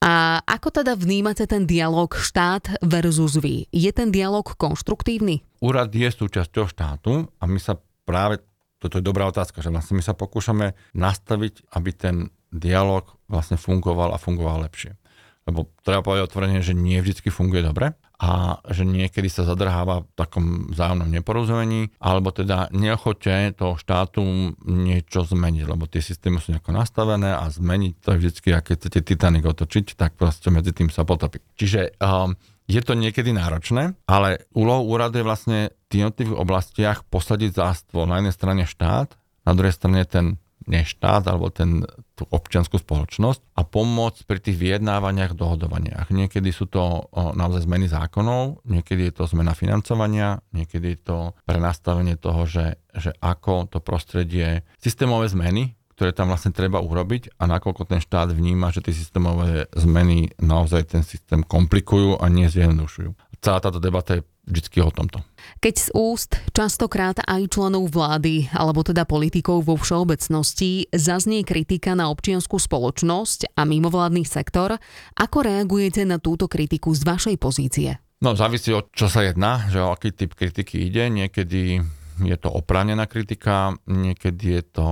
A 0.03 0.43
ako 0.43 0.83
teda 0.83 0.99
vnímate 0.99 1.47
ten 1.47 1.71
dialog 1.71 2.11
štát 2.11 2.83
versus 2.83 3.39
vy? 3.39 3.71
Je 3.71 3.95
ten 3.95 4.11
dialog 4.11 4.43
konštruktívny? 4.43 5.47
Úrad 5.63 5.95
je 5.95 6.11
súčasťou 6.11 6.67
štátu 6.67 7.31
a 7.39 7.47
my 7.47 7.63
sa 7.63 7.79
práve, 8.03 8.43
toto 8.83 8.99
je 8.99 9.07
dobrá 9.07 9.31
otázka, 9.31 9.63
že 9.63 9.71
vlastne 9.71 9.95
my 9.95 10.03
sa 10.03 10.19
pokúšame 10.19 10.75
nastaviť, 10.99 11.71
aby 11.79 11.91
ten 11.95 12.35
dialog 12.51 13.07
vlastne 13.31 13.55
fungoval 13.55 14.11
a 14.11 14.19
fungoval 14.19 14.67
lepšie. 14.67 14.99
Lebo 15.47 15.71
treba 15.87 16.03
povedať 16.03 16.27
otvorene, 16.27 16.59
že 16.59 16.75
nie 16.75 16.99
vždy 16.99 17.31
funguje 17.31 17.63
dobre 17.63 17.95
a 18.21 18.61
že 18.69 18.85
niekedy 18.85 19.33
sa 19.33 19.49
zadrháva 19.49 20.05
v 20.05 20.13
takom 20.13 20.45
vzájomnom 20.69 21.09
neporozumení, 21.09 21.89
alebo 22.05 22.29
teda 22.29 22.69
neochote 22.69 23.57
toho 23.57 23.81
štátu 23.81 24.53
niečo 24.69 25.25
zmeniť, 25.25 25.65
lebo 25.65 25.89
tie 25.89 26.05
systémy 26.05 26.37
sú 26.37 26.53
nejako 26.53 26.77
nastavené 26.77 27.33
a 27.33 27.49
zmeniť 27.49 27.93
to 28.05 28.13
je 28.13 28.21
vždycky, 28.21 28.49
keď 28.53 28.77
chcete 28.77 29.01
Titanic 29.09 29.49
otočiť, 29.49 29.97
tak 29.97 30.21
proste 30.21 30.53
medzi 30.53 30.77
tým 30.77 30.93
sa 30.93 31.09
potopí. 31.09 31.41
Čiže 31.57 31.97
um, 31.97 32.37
je 32.69 32.81
to 32.85 32.93
niekedy 32.93 33.33
náročné, 33.33 33.97
ale 34.05 34.47
úlohou 34.53 34.85
úradu 34.85 35.19
je 35.19 35.27
vlastne 35.27 35.59
v 35.91 36.05
jednotlivých 36.05 36.39
oblastiach 36.39 36.99
posadiť 37.09 37.57
zástvo. 37.57 38.05
Na 38.05 38.21
jednej 38.21 38.37
strane 38.37 38.63
štát, 38.69 39.17
na 39.49 39.53
druhej 39.57 39.75
strane 39.75 40.05
ten 40.07 40.37
nie 40.71 40.87
štát 40.87 41.27
alebo 41.27 41.51
ten, 41.51 41.83
tú 42.15 42.25
občianskú 42.31 42.79
spoločnosť 42.79 43.59
a 43.59 43.67
pomôcť 43.67 44.23
pri 44.25 44.39
tých 44.39 44.57
vyjednávaniach, 44.57 45.35
dohodovaniach. 45.35 46.15
Niekedy 46.15 46.55
sú 46.55 46.71
to 46.71 47.11
naozaj 47.13 47.67
zmeny 47.67 47.91
zákonov, 47.91 48.63
niekedy 48.63 49.11
je 49.11 49.15
to 49.19 49.25
zmena 49.27 49.59
financovania, 49.59 50.39
niekedy 50.55 50.95
je 50.95 51.01
to 51.03 51.19
prenastavenie 51.43 52.15
toho, 52.15 52.47
že, 52.47 52.79
že 52.95 53.11
ako 53.19 53.67
to 53.67 53.83
prostredie, 53.83 54.63
systémové 54.79 55.27
zmeny, 55.27 55.75
ktoré 55.99 56.17
tam 56.17 56.33
vlastne 56.33 56.57
treba 56.57 56.81
urobiť 56.81 57.37
a 57.37 57.45
nakoľko 57.45 57.85
ten 57.85 58.01
štát 58.01 58.33
vníma, 58.33 58.73
že 58.73 58.81
tie 58.81 58.97
systémové 58.97 59.69
zmeny 59.77 60.33
naozaj 60.41 60.97
ten 60.97 61.05
systém 61.05 61.45
komplikujú 61.45 62.17
a 62.17 62.25
nie 62.33 62.49
zjednodušujú. 62.49 63.30
Celá 63.41 63.57
táto 63.57 63.81
debata 63.81 64.21
je 64.21 64.23
vždy 64.53 64.85
o 64.85 64.93
tomto. 64.93 65.25
Keď 65.65 65.75
z 65.81 65.89
úst 65.97 66.37
častokrát 66.53 67.17
aj 67.25 67.49
členov 67.49 67.89
vlády, 67.89 68.53
alebo 68.53 68.85
teda 68.85 69.09
politikov 69.09 69.65
vo 69.65 69.81
všeobecnosti, 69.81 70.93
zaznie 70.93 71.41
kritika 71.41 71.97
na 71.97 72.13
občianskú 72.13 72.61
spoločnosť 72.61 73.57
a 73.57 73.65
mimovládny 73.65 74.29
sektor, 74.29 74.77
ako 75.17 75.39
reagujete 75.41 76.05
na 76.05 76.21
túto 76.21 76.53
kritiku 76.53 76.93
z 76.93 77.01
vašej 77.09 77.37
pozície? 77.41 77.97
No, 78.21 78.37
závisí 78.37 78.77
od 78.77 78.93
čo 78.93 79.09
sa 79.09 79.25
jedná, 79.25 79.65
že 79.73 79.81
o 79.81 79.89
aký 79.89 80.13
typ 80.13 80.37
kritiky 80.37 80.93
ide. 80.93 81.09
Niekedy 81.09 81.81
je 82.21 82.37
to 82.37 82.53
oprávnená 82.53 83.09
kritika, 83.09 83.73
niekedy 83.89 84.61
je 84.61 84.63
to 84.69 84.87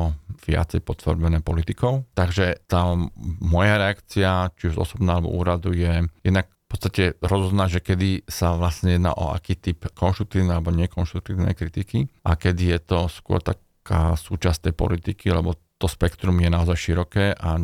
viacej 0.49 0.81
potvrdené 0.81 1.45
politikou. 1.45 2.09
Takže 2.17 2.65
tá 2.65 2.97
moja 3.45 3.77
reakcia, 3.77 4.49
či 4.57 4.73
už 4.73 4.81
osobná 4.81 5.21
alebo 5.21 5.37
úradu, 5.37 5.77
je 5.77 6.09
jednak 6.25 6.49
v 6.69 6.77
podstate 6.77 7.17
rozoznať, 7.25 7.69
že 7.73 7.81
kedy 7.81 8.11
sa 8.29 8.53
vlastne 8.53 9.01
jedná 9.01 9.17
o 9.17 9.33
aký 9.33 9.57
typ 9.57 9.89
konštruktívnej 9.97 10.61
alebo 10.61 10.69
nekonštruktívnej 10.77 11.57
kritiky 11.57 12.13
a 12.29 12.37
kedy 12.37 12.77
je 12.77 12.79
to 12.85 13.09
skôr 13.09 13.41
taká 13.41 14.13
súčasť 14.13 14.69
tej 14.69 14.75
politiky, 14.77 15.33
lebo 15.33 15.57
to 15.81 15.89
spektrum 15.89 16.37
je 16.45 16.53
naozaj 16.53 16.77
široké 16.77 17.33
a 17.33 17.57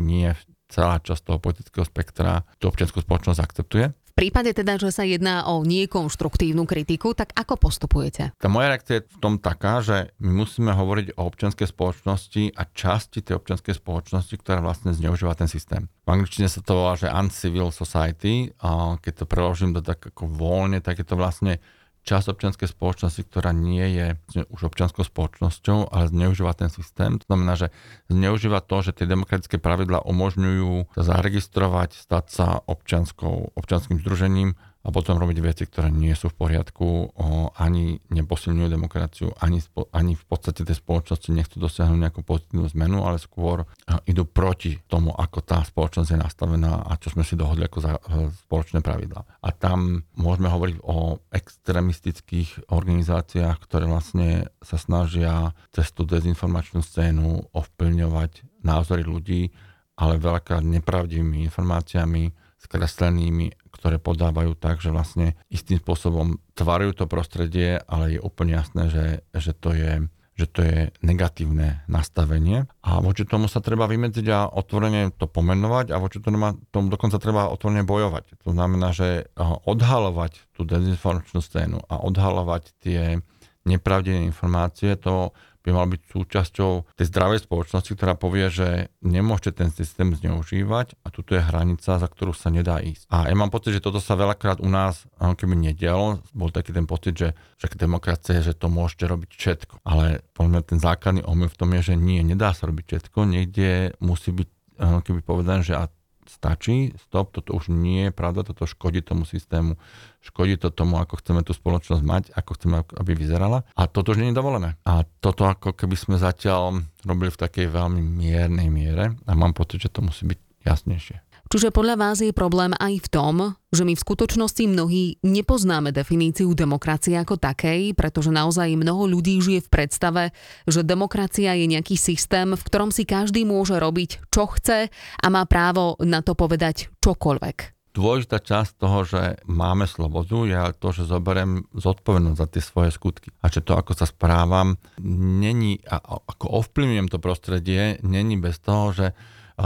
nie 0.00 0.32
celá 0.72 1.02
časť 1.02 1.20
toho 1.20 1.38
politického 1.42 1.84
spektra 1.84 2.46
tú 2.56 2.72
občianskú 2.72 3.04
spoločnosť 3.04 3.44
akceptuje. 3.44 3.92
V 4.10 4.18
prípade 4.18 4.50
teda, 4.50 4.76
že 4.76 4.90
sa 4.90 5.06
jedná 5.06 5.46
o 5.46 5.62
niekonštruktívnu 5.62 6.66
kritiku, 6.66 7.14
tak 7.14 7.30
ako 7.32 7.56
postupujete? 7.56 8.34
Tá 8.36 8.48
moja 8.50 8.74
reakcia 8.74 9.00
je 9.00 9.06
v 9.06 9.18
tom 9.22 9.38
taká, 9.38 9.80
že 9.80 10.10
my 10.18 10.44
musíme 10.44 10.74
hovoriť 10.74 11.14
o 11.14 11.22
občianskej 11.30 11.70
spoločnosti 11.70 12.58
a 12.58 12.62
časti 12.74 13.22
tej 13.22 13.38
občianskej 13.38 13.78
spoločnosti, 13.78 14.34
ktorá 14.34 14.58
vlastne 14.60 14.90
zneužíva 14.90 15.38
ten 15.38 15.46
systém. 15.46 15.86
V 16.04 16.10
angličtine 16.10 16.50
sa 16.50 16.58
to 16.60 16.74
volá, 16.74 16.98
že 16.98 17.06
uncivil 17.06 17.70
society, 17.70 18.50
a 18.58 18.98
keď 18.98 19.24
to 19.24 19.30
preložím 19.30 19.72
do 19.72 19.80
tak 19.80 20.02
ako 20.02 20.26
voľne, 20.26 20.82
tak 20.82 21.00
je 21.00 21.06
to 21.06 21.14
vlastne 21.14 21.62
časť 22.00 22.32
občianskej 22.32 22.68
spoločnosti, 22.72 23.22
ktorá 23.28 23.52
nie 23.52 23.84
je 23.92 24.06
už 24.48 24.72
občianskou 24.72 25.04
spoločnosťou, 25.04 25.92
ale 25.92 26.08
zneužíva 26.08 26.56
ten 26.56 26.72
systém. 26.72 27.20
To 27.20 27.26
znamená, 27.28 27.54
že 27.60 27.68
zneužíva 28.08 28.64
to, 28.64 28.80
že 28.80 28.96
tie 28.96 29.06
demokratické 29.06 29.60
pravidla 29.60 30.02
umožňujú 30.04 30.96
sa 30.96 31.02
zaregistrovať, 31.04 31.96
stať 31.96 32.24
sa 32.32 32.46
občianskou, 32.64 33.52
občianským 33.54 34.00
združením 34.00 34.56
a 34.80 34.88
potom 34.88 35.20
robiť 35.20 35.38
veci, 35.44 35.68
ktoré 35.68 35.92
nie 35.92 36.16
sú 36.16 36.32
v 36.32 36.38
poriadku, 36.40 37.12
o, 37.12 37.52
ani 37.52 38.00
neposilňujú 38.08 38.68
demokraciu, 38.72 39.28
ani, 39.36 39.60
ani 39.92 40.16
v 40.16 40.24
podstate 40.24 40.64
tej 40.64 40.80
spoločnosti 40.80 41.28
nechcú 41.36 41.60
dosiahnuť 41.60 42.00
nejakú 42.00 42.20
pozitívnu 42.24 42.64
zmenu, 42.72 43.04
ale 43.04 43.20
skôr 43.20 43.68
idú 44.08 44.24
proti 44.24 44.80
tomu, 44.88 45.12
ako 45.12 45.44
tá 45.44 45.60
spoločnosť 45.60 46.16
je 46.16 46.18
nastavená 46.24 46.80
a 46.88 46.96
čo 46.96 47.12
sme 47.12 47.28
si 47.28 47.36
dohodli 47.36 47.68
ako 47.68 47.78
za, 47.84 47.92
e, 48.00 48.32
spoločné 48.48 48.80
pravidla. 48.80 49.20
A 49.44 49.48
tam 49.52 50.08
môžeme 50.16 50.48
hovoriť 50.48 50.76
o 50.80 51.20
extremistických 51.28 52.72
organizáciách, 52.72 53.60
ktoré 53.60 53.84
vlastne 53.84 54.48
sa 54.64 54.80
snažia 54.80 55.52
cez 55.76 55.92
tú 55.92 56.08
dezinformačnú 56.08 56.80
scénu 56.80 57.52
ovplyvňovať 57.52 58.64
názory 58.64 59.04
ľudí, 59.04 59.52
ale 60.00 60.16
veľakrát 60.16 60.64
nepravdivými 60.64 61.44
informáciami, 61.52 62.32
skreslenými 62.60 63.59
ktoré 63.80 63.96
podávajú 63.96 64.52
tak, 64.60 64.84
že 64.84 64.92
vlastne 64.92 65.32
istým 65.48 65.80
spôsobom 65.80 66.36
tvarujú 66.52 67.00
to 67.00 67.04
prostredie, 67.08 67.80
ale 67.88 68.16
je 68.16 68.20
úplne 68.20 68.60
jasné, 68.60 68.92
že, 68.92 69.06
že 69.32 69.56
to 69.56 69.72
je 69.72 70.04
že 70.40 70.48
to 70.48 70.64
je 70.64 70.78
negatívne 71.04 71.84
nastavenie 71.84 72.64
a 72.80 73.04
voči 73.04 73.28
tomu 73.28 73.44
sa 73.44 73.60
treba 73.60 73.84
vymedziť 73.84 74.26
a 74.32 74.48
otvorene 74.48 75.12
to 75.12 75.28
pomenovať 75.28 75.92
a 75.92 76.00
voči 76.00 76.16
tomu, 76.24 76.56
tomu 76.72 76.88
dokonca 76.88 77.20
treba 77.20 77.52
otvorene 77.52 77.84
bojovať. 77.84 78.40
To 78.48 78.56
znamená, 78.56 78.96
že 78.96 79.28
odhalovať 79.68 80.48
tú 80.56 80.64
dezinformačnú 80.64 81.44
scénu 81.44 81.84
a 81.84 82.00
odhalovať 82.00 82.72
tie 82.80 83.20
nepravdivé 83.68 84.24
informácie, 84.24 84.96
to 84.96 85.36
by 85.60 85.70
mal 85.76 85.86
byť 85.92 86.00
súčasťou 86.08 86.96
tej 86.96 87.06
zdravej 87.08 87.44
spoločnosti, 87.44 87.92
ktorá 87.92 88.16
povie, 88.16 88.48
že 88.48 88.88
nemôžete 89.04 89.60
ten 89.60 89.68
systém 89.68 90.16
zneužívať 90.16 90.96
a 91.04 91.12
tuto 91.12 91.36
je 91.36 91.44
hranica, 91.44 92.00
za 92.00 92.08
ktorú 92.08 92.32
sa 92.32 92.48
nedá 92.48 92.80
ísť. 92.80 93.06
A 93.12 93.28
ja 93.28 93.36
mám 93.36 93.52
pocit, 93.52 93.76
že 93.76 93.84
toto 93.84 94.00
sa 94.00 94.16
veľakrát 94.16 94.64
u 94.64 94.68
nás 94.72 95.04
keby 95.20 95.56
nedialo. 95.56 96.24
Bol 96.32 96.48
taký 96.48 96.72
ten 96.72 96.88
pocit, 96.88 97.12
že 97.12 97.28
však 97.60 97.76
demokracia 97.76 98.40
je, 98.40 98.52
že 98.52 98.58
to 98.58 98.72
môžete 98.72 99.04
robiť 99.04 99.30
všetko. 99.36 99.74
Ale 99.84 100.24
podľa 100.32 100.64
ten 100.64 100.80
základný 100.80 101.20
omyl 101.28 101.52
v 101.52 101.58
tom 101.60 101.70
je, 101.76 101.92
že 101.92 101.94
nie, 102.00 102.24
nedá 102.24 102.56
sa 102.56 102.64
robiť 102.64 102.84
všetko. 102.88 103.18
Niekde 103.28 104.00
musí 104.00 104.32
byť 104.32 104.48
keby 104.80 105.20
povedané, 105.20 105.60
že 105.60 105.76
a 105.76 105.92
stačí, 106.30 106.94
stop, 107.10 107.34
toto 107.34 107.58
už 107.58 107.74
nie 107.74 108.08
je 108.08 108.12
pravda, 108.14 108.46
toto 108.46 108.64
škodí 108.64 109.02
tomu 109.02 109.26
systému, 109.26 109.74
škodí 110.22 110.54
to 110.54 110.70
tomu, 110.70 111.02
ako 111.02 111.18
chceme 111.18 111.42
tú 111.42 111.50
spoločnosť 111.50 112.02
mať, 112.06 112.24
ako 112.38 112.50
chceme, 112.54 112.76
aby 112.96 113.12
vyzerala. 113.18 113.66
A 113.74 113.90
toto 113.90 114.14
už 114.14 114.22
nie 114.22 114.30
je 114.30 114.38
dovolené. 114.38 114.78
A 114.86 115.02
toto 115.18 115.50
ako 115.50 115.74
keby 115.74 115.98
sme 115.98 116.16
zatiaľ 116.16 116.86
robili 117.02 117.34
v 117.34 117.40
takej 117.42 117.66
veľmi 117.66 118.00
miernej 118.00 118.70
miere 118.70 119.18
a 119.26 119.32
mám 119.34 119.52
pocit, 119.52 119.82
že 119.82 119.90
to 119.90 120.06
musí 120.06 120.24
byť 120.30 120.38
jasnejšie. 120.62 121.29
Čiže 121.50 121.74
podľa 121.74 121.98
vás 121.98 122.22
je 122.22 122.30
problém 122.30 122.70
aj 122.78 122.94
v 123.02 123.08
tom, 123.10 123.34
že 123.74 123.82
my 123.82 123.98
v 123.98 124.04
skutočnosti 124.06 124.70
mnohí 124.70 125.18
nepoznáme 125.26 125.90
definíciu 125.90 126.46
demokracie 126.54 127.18
ako 127.18 127.42
takej, 127.42 127.90
pretože 127.98 128.30
naozaj 128.30 128.78
mnoho 128.78 129.10
ľudí 129.10 129.42
žije 129.42 129.66
v 129.66 129.72
predstave, 129.74 130.22
že 130.70 130.86
demokracia 130.86 131.50
je 131.58 131.66
nejaký 131.66 131.98
systém, 131.98 132.54
v 132.54 132.62
ktorom 132.62 132.94
si 132.94 133.02
každý 133.02 133.42
môže 133.42 133.82
robiť, 133.82 134.30
čo 134.30 134.46
chce 134.46 134.94
a 134.94 135.26
má 135.26 135.42
právo 135.42 135.98
na 135.98 136.22
to 136.22 136.38
povedať 136.38 136.86
čokoľvek. 137.02 137.56
Dôležitá 137.98 138.38
časť 138.38 138.78
toho, 138.78 139.02
že 139.02 139.42
máme 139.50 139.90
slobodu, 139.90 140.46
je 140.46 140.54
to, 140.78 140.94
že 140.94 141.10
zoberiem 141.10 141.66
zodpovednosť 141.74 142.38
za 142.38 142.46
tie 142.46 142.62
svoje 142.62 142.90
skutky. 142.94 143.34
A 143.42 143.50
že 143.50 143.66
to, 143.66 143.74
ako 143.74 143.98
sa 143.98 144.06
správam, 144.06 144.78
není, 145.02 145.82
ako 145.90 146.62
ovplyvňujem 146.62 147.10
to 147.10 147.18
prostredie, 147.18 147.98
není 148.06 148.38
bez 148.38 148.62
toho, 148.62 148.94
že 148.94 149.18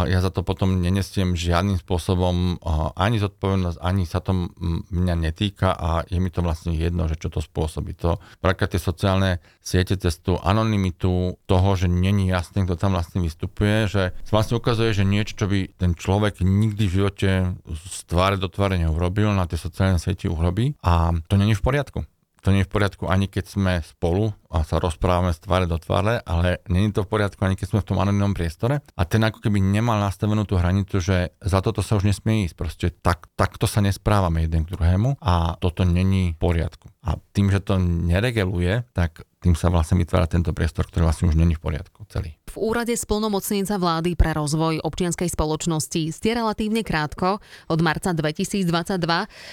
ja 0.03 0.19
za 0.19 0.35
to 0.35 0.43
potom 0.43 0.83
nenesiem 0.83 1.39
žiadnym 1.39 1.79
spôsobom 1.79 2.59
ani 2.99 3.23
zodpovednosť, 3.23 3.79
ani 3.79 4.03
sa 4.03 4.19
to 4.19 4.51
mňa 4.91 5.15
netýka 5.15 5.71
a 5.71 6.03
je 6.11 6.19
mi 6.19 6.35
to 6.35 6.43
vlastne 6.43 6.75
jedno, 6.75 7.07
že 7.07 7.15
čo 7.15 7.31
to 7.31 7.39
spôsobí. 7.39 7.95
To 8.03 8.19
práve 8.43 8.67
tie 8.67 8.83
sociálne 8.83 9.39
siete 9.63 9.95
cez 9.95 10.19
tú 10.19 10.35
anonymitu 10.43 11.39
toho, 11.47 11.69
že 11.79 11.87
není 11.87 12.33
jasný, 12.33 12.67
kto 12.67 12.75
tam 12.75 12.99
vlastne 12.99 13.23
vystupuje, 13.23 13.87
že 13.87 14.03
vlastne 14.33 14.59
ukazuje, 14.59 14.91
že 14.97 15.07
niečo, 15.07 15.39
čo 15.39 15.47
by 15.47 15.79
ten 15.79 15.95
človek 15.95 16.43
nikdy 16.43 16.91
v 16.91 16.95
živote 16.99 17.31
z 17.69 17.99
tváre 18.11 18.41
do 18.41 18.51
tváre 18.51 18.81
neurobil, 18.81 19.31
na 19.31 19.47
tie 19.47 19.61
sociálne 19.61 20.03
siete 20.03 20.27
urobí 20.27 20.75
a 20.83 21.13
to 21.31 21.39
není 21.39 21.55
v 21.55 21.63
poriadku 21.63 22.03
to 22.45 22.53
nie 22.53 22.61
je 22.61 22.69
v 22.69 22.75
poriadku 22.77 23.09
ani 23.09 23.25
keď 23.25 23.45
sme 23.49 23.73
spolu 23.81 24.37
a 24.53 24.61
sa 24.69 24.77
rozprávame 24.77 25.33
z 25.33 25.41
tváre 25.41 25.65
do 25.65 25.81
tváre, 25.81 26.21
ale 26.29 26.61
není 26.69 26.93
to 26.93 27.09
v 27.09 27.17
poriadku 27.17 27.41
ani 27.41 27.57
keď 27.57 27.73
sme 27.73 27.81
v 27.81 27.89
tom 27.89 27.99
anonimnom 27.99 28.37
priestore. 28.37 28.85
A 28.95 29.03
ten 29.09 29.25
ako 29.25 29.41
keby 29.41 29.65
nemal 29.65 29.97
nastavenú 29.97 30.45
tú 30.45 30.61
hranicu, 30.61 31.01
že 31.01 31.33
za 31.41 31.65
toto 31.65 31.81
sa 31.81 31.97
už 31.97 32.05
nesmie 32.05 32.45
ísť. 32.45 32.55
Proste 32.55 32.87
tak, 32.93 33.33
takto 33.35 33.65
sa 33.65 33.81
nesprávame 33.81 34.45
jeden 34.45 34.69
k 34.69 34.77
druhému 34.77 35.17
a 35.25 35.57
toto 35.57 35.89
není 35.89 36.37
v 36.37 36.39
poriadku. 36.39 36.93
A 37.01 37.17
tým, 37.33 37.49
že 37.49 37.65
to 37.65 37.81
neregeluje, 37.81 38.85
tak 38.93 39.25
tým 39.45 39.53
sa 39.53 39.69
vlastne 39.69 40.01
vytvára 40.01 40.25
tento 40.25 40.57
priestor, 40.57 40.89
ktorý 40.89 41.05
vlastne 41.05 41.29
už 41.29 41.37
není 41.37 41.53
v 41.53 41.61
poriadku 41.61 42.09
celý. 42.09 42.33
V 42.49 42.57
úrade 42.57 42.97
splnomocnenca 42.97 43.77
vlády 43.77 44.17
pre 44.17 44.33
rozvoj 44.33 44.81
občianskej 44.81 45.29
spoločnosti 45.29 46.17
ste 46.17 46.33
relatívne 46.33 46.81
krátko, 46.81 47.45
od 47.69 47.81
marca 47.85 48.17
2022. 48.17 48.65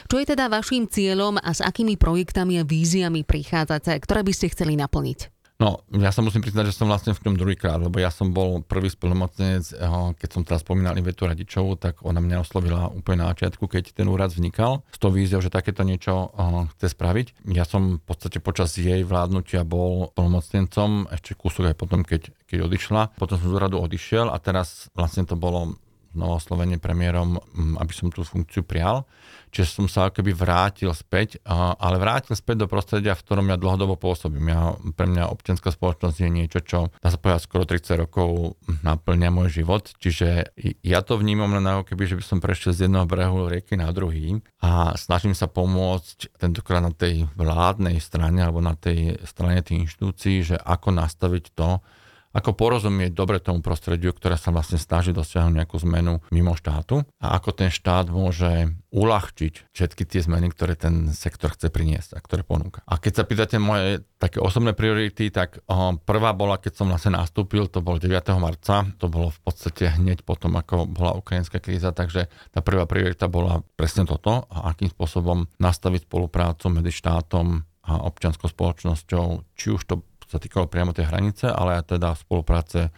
Čo 0.07 0.15
je 0.15 0.25
teda 0.25 0.47
vašim 0.47 0.87
cieľom 0.87 1.35
a 1.43 1.51
s 1.51 1.59
akými 1.59 1.99
projektami 1.99 2.61
a 2.61 2.63
víziami 2.63 3.27
prichádzate, 3.27 3.91
ktoré 3.99 4.23
by 4.23 4.31
ste 4.31 4.47
chceli 4.55 4.79
naplniť? 4.79 5.40
No, 5.61 5.85
ja 5.93 6.09
sa 6.09 6.25
musím 6.25 6.41
priznať, 6.41 6.73
že 6.73 6.77
som 6.81 6.89
vlastne 6.89 7.13
v 7.13 7.21
tom 7.21 7.37
druhýkrát, 7.37 7.77
lebo 7.77 8.01
ja 8.01 8.09
som 8.09 8.33
bol 8.33 8.65
prvý 8.65 8.89
splnomocnenec, 8.89 9.77
eh, 9.77 9.77
keď 10.17 10.29
som 10.33 10.41
teraz 10.41 10.65
spomínal 10.65 10.97
Ivetu 10.97 11.29
Radičovú, 11.29 11.77
tak 11.77 12.01
ona 12.01 12.17
mňa 12.17 12.41
oslovila 12.41 12.89
úplne 12.89 13.21
na 13.21 13.29
začiatku, 13.37 13.69
keď 13.69 13.93
ten 13.93 14.09
úrad 14.09 14.33
vznikal, 14.33 14.81
s 14.89 14.97
tou 14.97 15.13
víziou, 15.13 15.37
že 15.37 15.53
takéto 15.53 15.85
niečo 15.85 16.33
eh, 16.33 16.65
chce 16.73 16.97
spraviť. 16.97 17.45
Ja 17.53 17.69
som 17.69 18.01
v 18.01 18.03
podstate 18.09 18.41
počas 18.41 18.73
jej 18.73 19.05
vládnutia 19.05 19.61
bol 19.61 20.09
splnomocnencom, 20.17 21.13
ešte 21.13 21.37
kúsok 21.37 21.69
aj 21.69 21.75
potom, 21.77 22.01
keď, 22.01 22.33
keď 22.49 22.65
odišla. 22.65 23.01
Potom 23.21 23.37
som 23.37 23.53
z 23.53 23.53
úradu 23.53 23.77
odišiel 23.77 24.33
a 24.33 24.41
teraz 24.41 24.89
vlastne 24.97 25.29
to 25.29 25.37
bolo 25.37 25.77
oslovenie 26.17 26.81
premiérom, 26.81 27.37
mm, 27.37 27.77
aby 27.79 27.93
som 27.93 28.09
tú 28.09 28.25
funkciu 28.25 28.65
prijal. 28.65 29.05
Čiže 29.51 29.67
som 29.67 29.85
sa 29.91 30.07
akoby 30.07 30.31
vrátil 30.31 30.87
späť, 30.95 31.43
ale 31.45 31.99
vrátil 31.99 32.39
späť 32.39 32.63
do 32.63 32.67
prostredia, 32.71 33.13
v 33.13 33.23
ktorom 33.27 33.51
ja 33.51 33.59
dlhodobo 33.59 33.99
pôsobím. 33.99 34.47
Ja, 34.47 34.79
pre 34.95 35.11
mňa 35.11 35.27
občianská 35.27 35.75
spoločnosť 35.75 36.17
je 36.23 36.29
niečo, 36.31 36.59
čo 36.63 36.87
dá 37.03 37.11
sa 37.11 37.19
povedať 37.19 37.43
skoro 37.43 37.67
30 37.67 38.03
rokov 38.07 38.55
naplňa 38.81 39.27
môj 39.27 39.61
život. 39.61 39.91
Čiže 39.99 40.55
ja 40.81 41.03
to 41.03 41.19
vnímam 41.19 41.51
len 41.51 41.67
ako 41.67 41.91
keby, 41.91 42.03
že 42.07 42.15
by 42.15 42.23
som 42.23 42.39
prešiel 42.39 42.71
z 42.71 42.87
jedného 42.87 43.03
brehu 43.03 43.51
rieky 43.51 43.75
na 43.75 43.91
druhý 43.91 44.39
a 44.63 44.95
snažím 44.95 45.35
sa 45.35 45.51
pomôcť 45.51 46.39
tentokrát 46.39 46.79
na 46.79 46.95
tej 46.95 47.27
vládnej 47.35 47.99
strane 47.99 48.39
alebo 48.39 48.63
na 48.63 48.79
tej 48.79 49.19
strane 49.27 49.59
tých 49.59 49.91
inštitúcií, 49.91 50.47
že 50.47 50.55
ako 50.55 50.95
nastaviť 50.95 51.51
to, 51.51 51.83
ako 52.31 52.55
porozumieť 52.55 53.11
dobre 53.11 53.43
tomu 53.43 53.59
prostrediu, 53.59 54.15
ktoré 54.15 54.39
sa 54.39 54.55
vlastne 54.55 54.79
snaží 54.79 55.11
dosiahnuť 55.11 55.53
nejakú 55.53 55.75
zmenu 55.83 56.23
mimo 56.31 56.55
štátu 56.55 57.03
a 57.19 57.35
ako 57.35 57.51
ten 57.51 57.69
štát 57.69 58.07
môže 58.07 58.71
uľahčiť 58.91 59.71
všetky 59.71 60.03
tie 60.03 60.19
zmeny, 60.23 60.51
ktoré 60.51 60.75
ten 60.75 61.11
sektor 61.15 61.55
chce 61.55 61.71
priniesť 61.71 62.15
a 62.15 62.19
ktoré 62.19 62.43
ponúka. 62.43 62.83
A 62.83 62.99
keď 62.99 63.23
sa 63.23 63.23
pýtate 63.23 63.55
moje 63.55 64.03
také 64.19 64.43
osobné 64.43 64.75
priority, 64.75 65.31
tak 65.31 65.63
o, 65.67 65.95
prvá 65.95 66.35
bola, 66.35 66.59
keď 66.59 66.83
som 66.83 66.91
vlastne 66.91 67.15
nastúpil, 67.15 67.71
to 67.71 67.79
bol 67.79 67.95
9. 67.95 68.11
marca, 68.39 68.83
to 68.99 69.07
bolo 69.07 69.31
v 69.31 69.39
podstate 69.47 69.95
hneď 69.95 70.27
potom, 70.27 70.59
ako 70.59 70.91
bola 70.91 71.15
ukrajinská 71.15 71.63
kríza, 71.63 71.95
takže 71.95 72.27
tá 72.51 72.59
prvá 72.59 72.83
priorita 72.83 73.31
bola 73.31 73.63
presne 73.79 74.03
toto, 74.03 74.43
a 74.51 74.75
akým 74.75 74.91
spôsobom 74.91 75.47
nastaviť 75.59 76.07
spoluprácu 76.07 76.67
medzi 76.67 76.91
štátom 76.91 77.63
a 77.81 77.91
občianskou 78.05 78.51
spoločnosťou, 78.51 79.25
či 79.57 79.67
už 79.73 79.81
to 79.87 79.95
sa 80.31 80.39
týkalo 80.39 80.71
priamo 80.71 80.95
tej 80.95 81.11
hranice, 81.11 81.51
ale 81.51 81.83
aj 81.83 81.99
teda 81.99 82.15
spolupráce 82.15 82.89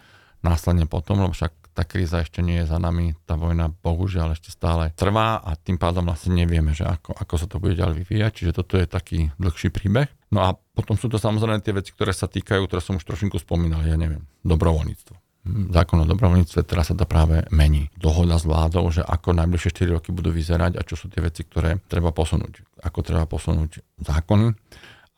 následne 0.46 0.86
potom, 0.86 1.18
lebo 1.18 1.34
však 1.34 1.74
tá 1.74 1.82
kríza 1.82 2.22
ešte 2.22 2.38
nie 2.38 2.62
je 2.62 2.70
za 2.70 2.78
nami, 2.78 3.18
tá 3.26 3.34
vojna 3.34 3.66
bohužiaľ 3.66 4.38
ešte 4.38 4.54
stále 4.54 4.94
trvá 4.94 5.42
a 5.42 5.58
tým 5.58 5.74
pádom 5.74 6.06
vlastne 6.06 6.38
nevieme, 6.38 6.70
že 6.70 6.86
ako, 6.86 7.18
ako 7.18 7.34
sa 7.34 7.46
to 7.50 7.58
bude 7.58 7.74
ďalej 7.74 8.06
vyvíjať, 8.06 8.30
čiže 8.30 8.52
toto 8.54 8.78
je 8.78 8.86
taký 8.86 9.34
dlhší 9.42 9.74
príbeh. 9.74 10.06
No 10.30 10.46
a 10.46 10.54
potom 10.54 10.94
sú 10.94 11.10
to 11.10 11.18
samozrejme 11.18 11.58
tie 11.66 11.74
veci, 11.74 11.90
ktoré 11.90 12.14
sa 12.14 12.30
týkajú, 12.30 12.70
ktoré 12.70 12.78
som 12.78 12.94
už 12.94 13.02
trošinku 13.02 13.42
spomínal, 13.42 13.82
ja 13.82 13.98
neviem, 13.98 14.22
dobrovoľníctvo 14.46 15.24
zákon 15.44 16.00
o 16.00 16.08
dobrovoľníctve, 16.08 16.64
teraz 16.64 16.88
sa 16.88 16.96
to 16.96 17.04
práve 17.04 17.44
mení. 17.52 17.92
Dohoda 18.00 18.40
s 18.40 18.48
vládou, 18.48 18.88
že 18.88 19.04
ako 19.04 19.36
najbližšie 19.36 19.76
4 19.76 19.96
roky 20.00 20.08
budú 20.08 20.32
vyzerať 20.32 20.80
a 20.80 20.86
čo 20.88 20.96
sú 20.96 21.12
tie 21.12 21.20
veci, 21.20 21.44
ktoré 21.44 21.84
treba 21.84 22.16
posunúť. 22.16 22.64
Ako 22.80 23.04
treba 23.04 23.28
posunúť 23.28 23.84
zákony 24.00 24.56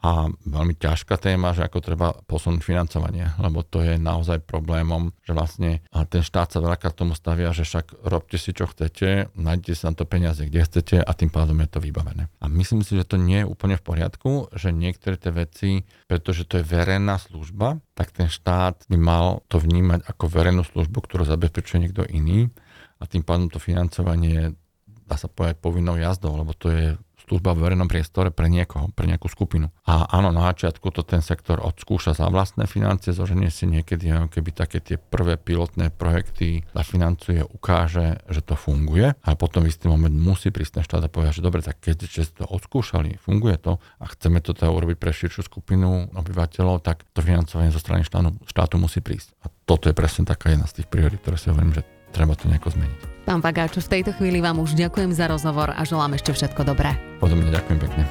a 0.04 0.28
veľmi 0.28 0.76
ťažká 0.76 1.16
téma, 1.16 1.56
že 1.56 1.64
ako 1.64 1.78
treba 1.80 2.12
posunúť 2.28 2.60
financovanie, 2.60 3.32
lebo 3.40 3.64
to 3.64 3.80
je 3.80 3.96
naozaj 3.96 4.44
problémom, 4.44 5.10
že 5.24 5.32
vlastne 5.32 5.70
a 5.88 6.04
ten 6.04 6.20
štát 6.20 6.52
sa 6.52 6.60
veľakrát 6.60 6.92
tomu 6.92 7.16
stavia, 7.16 7.56
že 7.56 7.64
však 7.64 8.04
robte 8.04 8.36
si 8.36 8.52
čo 8.52 8.68
chcete, 8.68 9.32
nájdete 9.34 9.72
si 9.72 9.82
na 9.88 9.96
to 9.96 10.04
peniaze 10.04 10.38
kde 10.44 10.62
chcete 10.68 10.96
a 11.00 11.10
tým 11.16 11.32
pádom 11.32 11.56
je 11.64 11.68
to 11.72 11.80
vybavené. 11.80 12.28
A 12.38 12.46
myslím 12.52 12.84
si, 12.84 12.94
že 12.94 13.08
to 13.08 13.16
nie 13.16 13.42
je 13.42 13.50
úplne 13.50 13.80
v 13.80 13.86
poriadku, 13.86 14.52
že 14.52 14.70
niektoré 14.70 15.16
tie 15.16 15.32
veci, 15.32 15.70
pretože 16.06 16.44
to 16.44 16.60
je 16.60 16.68
verejná 16.68 17.16
služba, 17.16 17.80
tak 17.96 18.12
ten 18.12 18.28
štát 18.28 18.86
by 18.86 18.98
mal 19.00 19.42
to 19.48 19.56
vnímať 19.56 20.04
ako 20.06 20.28
verejnú 20.28 20.62
službu, 20.62 21.02
ktorú 21.08 21.24
zabezpečuje 21.24 21.88
niekto 21.88 22.04
iný 22.04 22.52
a 23.00 23.08
tým 23.08 23.24
pádom 23.24 23.48
to 23.48 23.56
financovanie 23.56 24.54
dá 25.06 25.14
sa 25.14 25.30
povedať 25.30 25.62
povinnou 25.62 25.94
jazdou, 25.94 26.34
lebo 26.34 26.50
to 26.52 26.68
je 26.74 26.98
služba 27.26 27.58
v 27.58 27.62
verejnom 27.66 27.90
priestore 27.90 28.30
pre 28.30 28.46
niekoho, 28.46 28.94
pre 28.94 29.10
nejakú 29.10 29.26
skupinu. 29.26 29.68
A 29.84 30.06
áno, 30.14 30.30
na 30.30 30.46
začiatku 30.54 30.94
to 30.94 31.02
ten 31.02 31.20
sektor 31.20 31.58
odskúša 31.58 32.14
za 32.14 32.30
vlastné 32.30 32.70
financie, 32.70 33.10
zoženie 33.10 33.50
si 33.50 33.66
niekedy 33.66 34.08
keby 34.30 34.50
také 34.54 34.78
tie 34.78 34.96
prvé 34.96 35.34
pilotné 35.34 35.90
projekty 35.90 36.62
zafinancuje, 36.70 37.42
ukáže, 37.42 38.22
že 38.30 38.40
to 38.42 38.54
funguje 38.54 39.18
a 39.18 39.28
potom 39.34 39.66
v 39.66 39.70
istý 39.74 39.90
moment 39.90 40.14
musí 40.14 40.54
prísť 40.54 40.86
štát 40.86 41.06
a 41.06 41.10
povedať, 41.10 41.42
že 41.42 41.46
dobre, 41.46 41.60
tak 41.60 41.82
keď 41.82 42.06
ste 42.06 42.22
to 42.30 42.46
odskúšali, 42.46 43.18
funguje 43.18 43.58
to 43.58 43.82
a 43.98 44.04
chceme 44.06 44.38
to 44.38 44.54
teda 44.54 44.70
urobiť 44.70 44.96
pre 44.96 45.10
širšiu 45.10 45.42
skupinu 45.42 46.14
obyvateľov, 46.14 46.84
tak 46.84 47.02
to 47.10 47.24
financovanie 47.24 47.74
zo 47.74 47.82
strany 47.82 48.06
štátu, 48.06 48.38
štátu 48.46 48.78
musí 48.78 49.02
prísť. 49.02 49.34
A 49.42 49.50
toto 49.66 49.90
je 49.90 49.94
presne 49.96 50.22
taká 50.22 50.54
jedna 50.54 50.70
z 50.70 50.82
tých 50.82 50.88
priorit, 50.92 51.18
ktoré 51.18 51.36
si 51.40 51.50
hovorím, 51.50 51.74
že 51.74 51.95
treba 52.16 52.32
to 52.32 52.48
nejako 52.48 52.72
zmeniť. 52.72 53.00
Pán 53.26 53.42
Vagáč, 53.42 53.76
v 53.76 53.90
tejto 53.90 54.14
chvíli 54.14 54.38
vám 54.38 54.62
už 54.62 54.78
ďakujem 54.78 55.10
za 55.10 55.26
rozhovor 55.26 55.74
a 55.74 55.82
želám 55.82 56.14
ešte 56.14 56.30
všetko 56.30 56.62
dobré. 56.62 56.94
Podobne 57.18 57.50
ďakujem 57.50 57.78
pekne. 57.82 58.02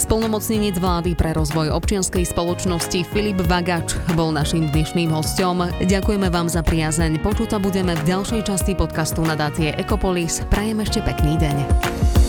Spolnomocnenec 0.00 0.80
vlády 0.80 1.14
pre 1.14 1.36
rozvoj 1.36 1.70
občianskej 1.70 2.26
spoločnosti 2.26 3.06
Filip 3.12 3.38
Vagač 3.44 3.94
bol 4.18 4.32
našim 4.32 4.66
dnešným 4.72 5.12
hostom. 5.12 5.68
Ďakujeme 5.84 6.32
vám 6.32 6.50
za 6.50 6.64
priazeň. 6.64 7.20
Počuť 7.22 7.54
sa 7.54 7.58
budeme 7.60 7.92
v 7.92 8.02
ďalšej 8.08 8.40
časti 8.48 8.72
podcastu 8.74 9.22
nadácie 9.22 9.76
Ekopolis. 9.76 10.42
Prajem 10.48 10.82
ešte 10.82 11.04
pekný 11.04 11.38
deň. 11.38 12.23